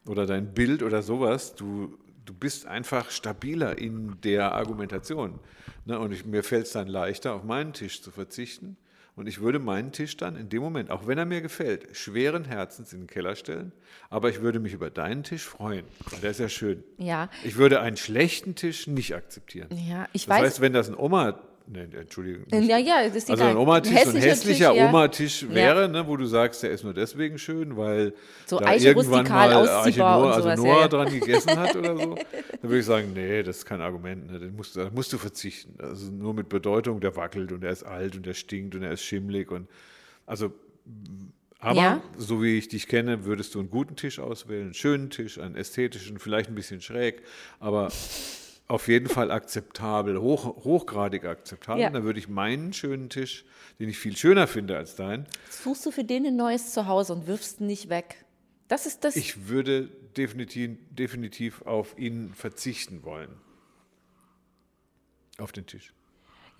[0.07, 5.39] oder dein Bild oder sowas, du, du bist einfach stabiler in der Argumentation.
[5.85, 5.99] Ne?
[5.99, 8.77] Und ich, mir fällt es dann leichter, auf meinen Tisch zu verzichten.
[9.21, 12.43] Und ich würde meinen Tisch dann in dem Moment, auch wenn er mir gefällt, schweren
[12.43, 13.71] Herzens in den Keller stellen.
[14.09, 15.85] Aber ich würde mich über deinen Tisch freuen.
[16.23, 16.83] Der ist ja schön.
[16.97, 17.29] Ja.
[17.43, 19.67] Ich würde einen schlechten Tisch nicht akzeptieren.
[19.87, 20.41] Ja, ich Das weiß.
[20.43, 23.51] heißt, wenn das ein Oma, ne, Entschuldigung, nicht- ja, ja, das ist also egal.
[23.55, 24.81] ein Oma-Tisch, ein hässlicher hässlicher Tisch.
[24.83, 25.53] Oma-Tisch Ja.
[25.55, 28.13] wäre, ne, wo du sagst, der ist nur deswegen schön, weil
[28.45, 30.87] So da Eiche irgendwann mal Arche ausziehbar Noah, also sowas, ja, Noah ja.
[30.87, 32.15] dran gegessen hat oder so,
[32.61, 35.11] dann würde ich sagen, nee, das ist kein Argument, ne, den musst, du- da musst
[35.13, 35.75] du verzichten.
[35.81, 38.91] Also nur mit Bedeutung, der wackelt und er ist alt und er stinkt und er
[38.91, 39.67] ist schimmelig und
[40.25, 40.51] also
[41.63, 42.01] aber Ja.
[42.17, 45.55] so wie ich dich kenne, würdest du einen guten Tisch auswählen, einen schönen Tisch, einen
[45.55, 47.21] ästhetischen, vielleicht ein bisschen schräg,
[47.59, 47.89] aber
[48.71, 51.81] auf jeden Fall akzeptabel, hoch, hochgradig akzeptabel.
[51.81, 51.89] Ja.
[51.89, 53.43] Dann würde ich meinen schönen Tisch,
[53.79, 57.27] den ich viel schöner finde als dein, Suchst du für den ein neues Zuhause und
[57.27, 58.23] wirfst ihn nicht weg.
[58.69, 59.17] Das ist das.
[59.17, 63.29] ich würde definitiv, definitiv auf ihn verzichten wollen.
[65.37, 65.93] Auf den Tisch.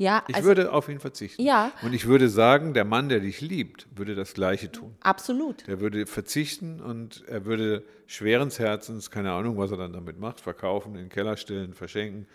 [0.02, 1.41] Ja, Ich also würde auf ihn verzichten.
[1.41, 1.72] Ja.
[1.84, 4.95] Und ich würde sagen, der Mann, der dich liebt, würde das Gleiche tun.
[5.02, 5.68] absolut.
[5.68, 10.41] Der würde verzichten und er würde schweren Herzens, keine Ahnung, was er dann damit macht,
[10.41, 12.28] verkaufen, in den Keller stellen, verschenken.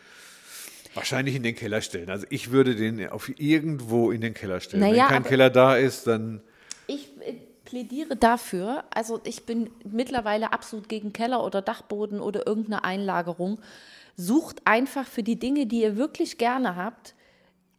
[0.95, 2.09] Wahrscheinlich in den Keller stellen.
[2.09, 4.83] Also ich würde den auf irgendwo in den Keller stellen.
[4.83, 6.41] Naja, Wenn kein Keller da ist, dann
[6.87, 12.85] Ich äh, plädiere dafür, also ich bin mittlerweile absolut gegen Keller oder Dachboden oder irgendeine
[12.85, 13.61] Einlagerung.
[14.17, 17.15] Sucht einfach für die Dinge, die ihr wirklich gerne habt,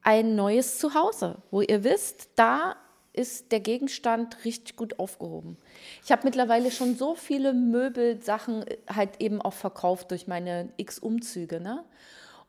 [0.08, 2.78] ein neues Zuhause, wo ihr wisst, da
[3.12, 5.58] ist der Gegenstand richtig gut aufgehoben.
[6.02, 11.60] Ich habe mittlerweile schon so viele Möbelsachen äh, halt eben auch verkauft durch meine X-Umzüge.
[11.60, 11.84] Ne?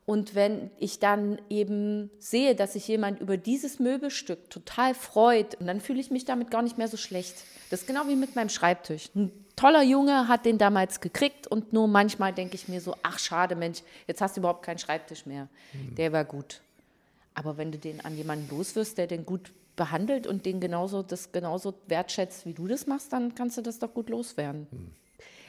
[0.05, 5.81] Und wenn ich dann eben sehe, dass sich jemand über dieses Möbelstück total freut, dann
[5.81, 7.35] fühle ich mich damit gar nicht mehr so schlecht.
[7.69, 9.09] Das ist genau wie mit meinem Schreibtisch.
[9.15, 13.19] Ein toller Junge hat den damals gekriegt und nur manchmal denke ich mir so, ach
[13.19, 15.49] schade Mensch, jetzt hast du überhaupt keinen Schreibtisch mehr.
[15.97, 16.61] Der war gut.
[17.39, 21.31] Aber wenn du den an jemanden loswirst, der den gut behandelt und den genauso, das
[21.31, 24.67] genauso wertschätzt, wie du das machst, dann kannst du das doch gut loswerden.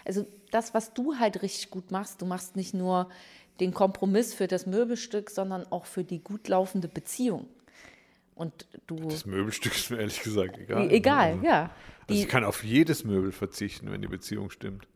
[0.04, 3.10] Also das, was du halt richtig gut machst, du machst nicht nur
[3.58, 7.48] den Kompromiss für das Möbelstück, sondern auch für die gut laufende Beziehung.
[8.36, 10.92] Und du, das Möbelstück ist mir ehrlich gesagt egal.
[10.92, 11.62] egal, ja.
[11.62, 14.86] Also Die, ich kann auf jedes Möbel verzichten, wenn die Beziehung stimmt.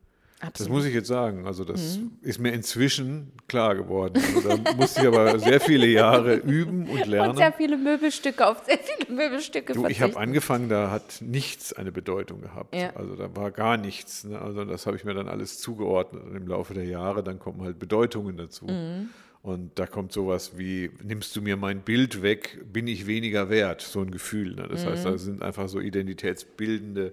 [0.40, 0.72] Das absolut.
[0.72, 1.46] muss ich jetzt sagen.
[1.46, 2.10] Also das Mhm.
[2.20, 4.22] ist mir inzwischen klar geworden.
[4.34, 7.30] Also da musste ich aber sehr viele Jahre üben und lernen.
[7.30, 11.72] und sehr viele Möbelstücke auf sehr viele Möbelstücke Du, ich habe angefangen, da hat nichts
[11.72, 12.74] eine Bedeutung gehabt.
[12.74, 12.90] Ja.
[12.94, 14.24] Also da war gar nichts.
[14.24, 14.38] Ne?
[14.38, 16.22] Also das habe ich mir dann alles zugeordnet.
[16.24, 18.66] Und im Laufe der Jahre, dann kommen halt Bedeutungen dazu.
[18.66, 19.08] Mhm.
[19.42, 23.82] Und da kommt sowas wie, nimmst du mir mein Bild weg, bin ich weniger wert,
[23.82, 24.54] so ein Gefühl.
[24.56, 24.68] Ne?
[24.70, 24.88] Das Mhm.
[24.90, 27.12] heißt, da sind einfach so identitätsbildende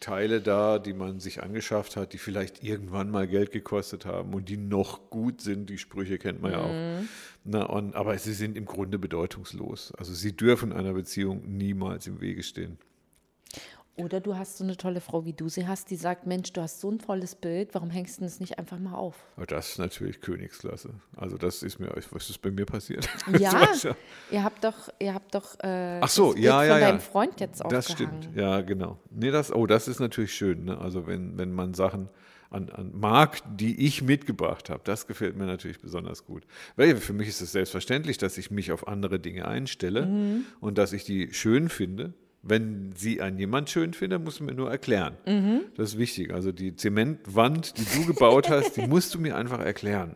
[0.00, 4.48] Teile da, die man sich angeschafft hat, die vielleicht irgendwann mal Geld gekostet haben und
[4.48, 5.68] die noch gut sind.
[5.70, 6.72] Die Sprüche kennt man ja auch.
[6.72, 7.08] Mhm.
[7.44, 9.92] Na, und, aber sie sind im Grunde bedeutungslos.
[9.96, 12.78] Also sie dürfen einer Beziehung niemals im Wege stehen.
[13.98, 16.60] Oder du hast so eine tolle Frau, wie du sie hast, die sagt, Mensch, du
[16.62, 19.16] hast so ein tolles Bild, warum hängst du das nicht einfach mal auf?
[19.48, 20.90] Das ist natürlich Königsklasse.
[21.16, 23.08] Also das ist mir, was ist bei mir passiert?
[23.38, 23.96] Ja, Das war
[24.30, 26.88] ihr habt doch, ihr habt doch äh, Ach so, das ja, ja, von ja.
[26.88, 28.22] deinem Freund jetzt Das aufgehangen.
[28.22, 28.98] stimmt, ja, genau.
[29.10, 30.64] Nee, das, oh, das ist natürlich schön.
[30.64, 30.78] Ne?
[30.78, 32.08] Also wenn, wenn man Sachen
[32.50, 36.44] an, an mag, die ich mitgebracht habe, das gefällt mir natürlich besonders gut.
[36.76, 40.44] Weil für mich ist es selbstverständlich, dass ich mich auf andere Dinge einstelle Mhm.
[40.60, 42.14] und dass ich die schön finde.
[42.42, 45.16] Wenn sie einen jemand schön findet, musst du mir nur erklären.
[45.26, 45.62] Mhm.
[45.76, 46.32] Das ist wichtig.
[46.32, 50.14] Also die Zementwand, die du gebaut hast, die musst du mir einfach erklären.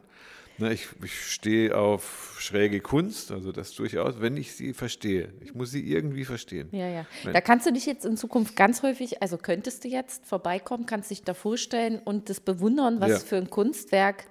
[0.59, 5.33] Na, ich, ich stehe auf schräge Kunst, also das durchaus, wenn ich sie verstehe.
[5.41, 6.69] Ich muss sie irgendwie verstehen.
[6.73, 7.07] Ja, ja.
[7.25, 10.87] Wenn- Da kannst du dich jetzt in Zukunft ganz häufig, also könntest du jetzt vorbeikommen,
[10.87, 13.19] kannst dich da vorstellen und das bewundern, was Ja.
[13.19, 14.27] für ein Kunstwerk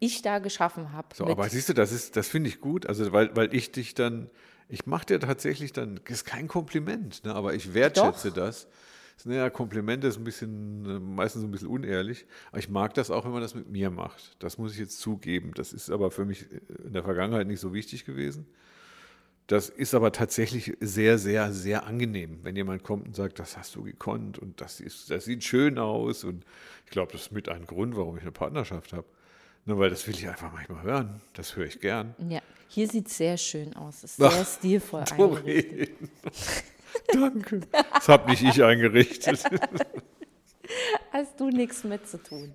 [0.00, 1.08] ich da geschaffen habe.
[1.14, 3.94] So, aber siehst du, das ist, das finde ich gut, also weil, weil ich dich
[3.94, 4.28] dann,
[4.70, 8.68] ich mache dir tatsächlich dann, ist kein Kompliment, ne, aber ich wertschätze das.
[9.24, 13.26] Naja, Komplimente ist ein bisschen, äh, meistens ein bisschen unehrlich, aber ich mag das auch,
[13.26, 14.36] wenn man das mit mir macht.
[14.38, 15.52] Das muss ich jetzt zugeben.
[15.54, 18.46] Das ist aber für mich in der Vergangenheit nicht so wichtig gewesen.
[19.46, 23.74] Das ist aber tatsächlich sehr, sehr, sehr angenehm, wenn jemand kommt und sagt, das hast
[23.74, 26.24] du gekonnt und das, ist, das sieht schön aus.
[26.24, 26.44] Und
[26.84, 29.06] ich glaube, das ist mit ein Grund, warum ich eine Partnerschaft habe.
[29.64, 31.20] Nur weil das will ich einfach manchmal hören.
[31.34, 32.14] Das höre ich gern.
[32.28, 33.98] Ja, hier sieht es sehr schön aus.
[33.98, 35.90] Es ist sehr Ach, stilvoll eingerichtet.
[37.12, 37.60] Danke.
[37.70, 39.44] Das habe nicht ich eingerichtet.
[41.12, 42.54] Hast du nichts mit zu tun.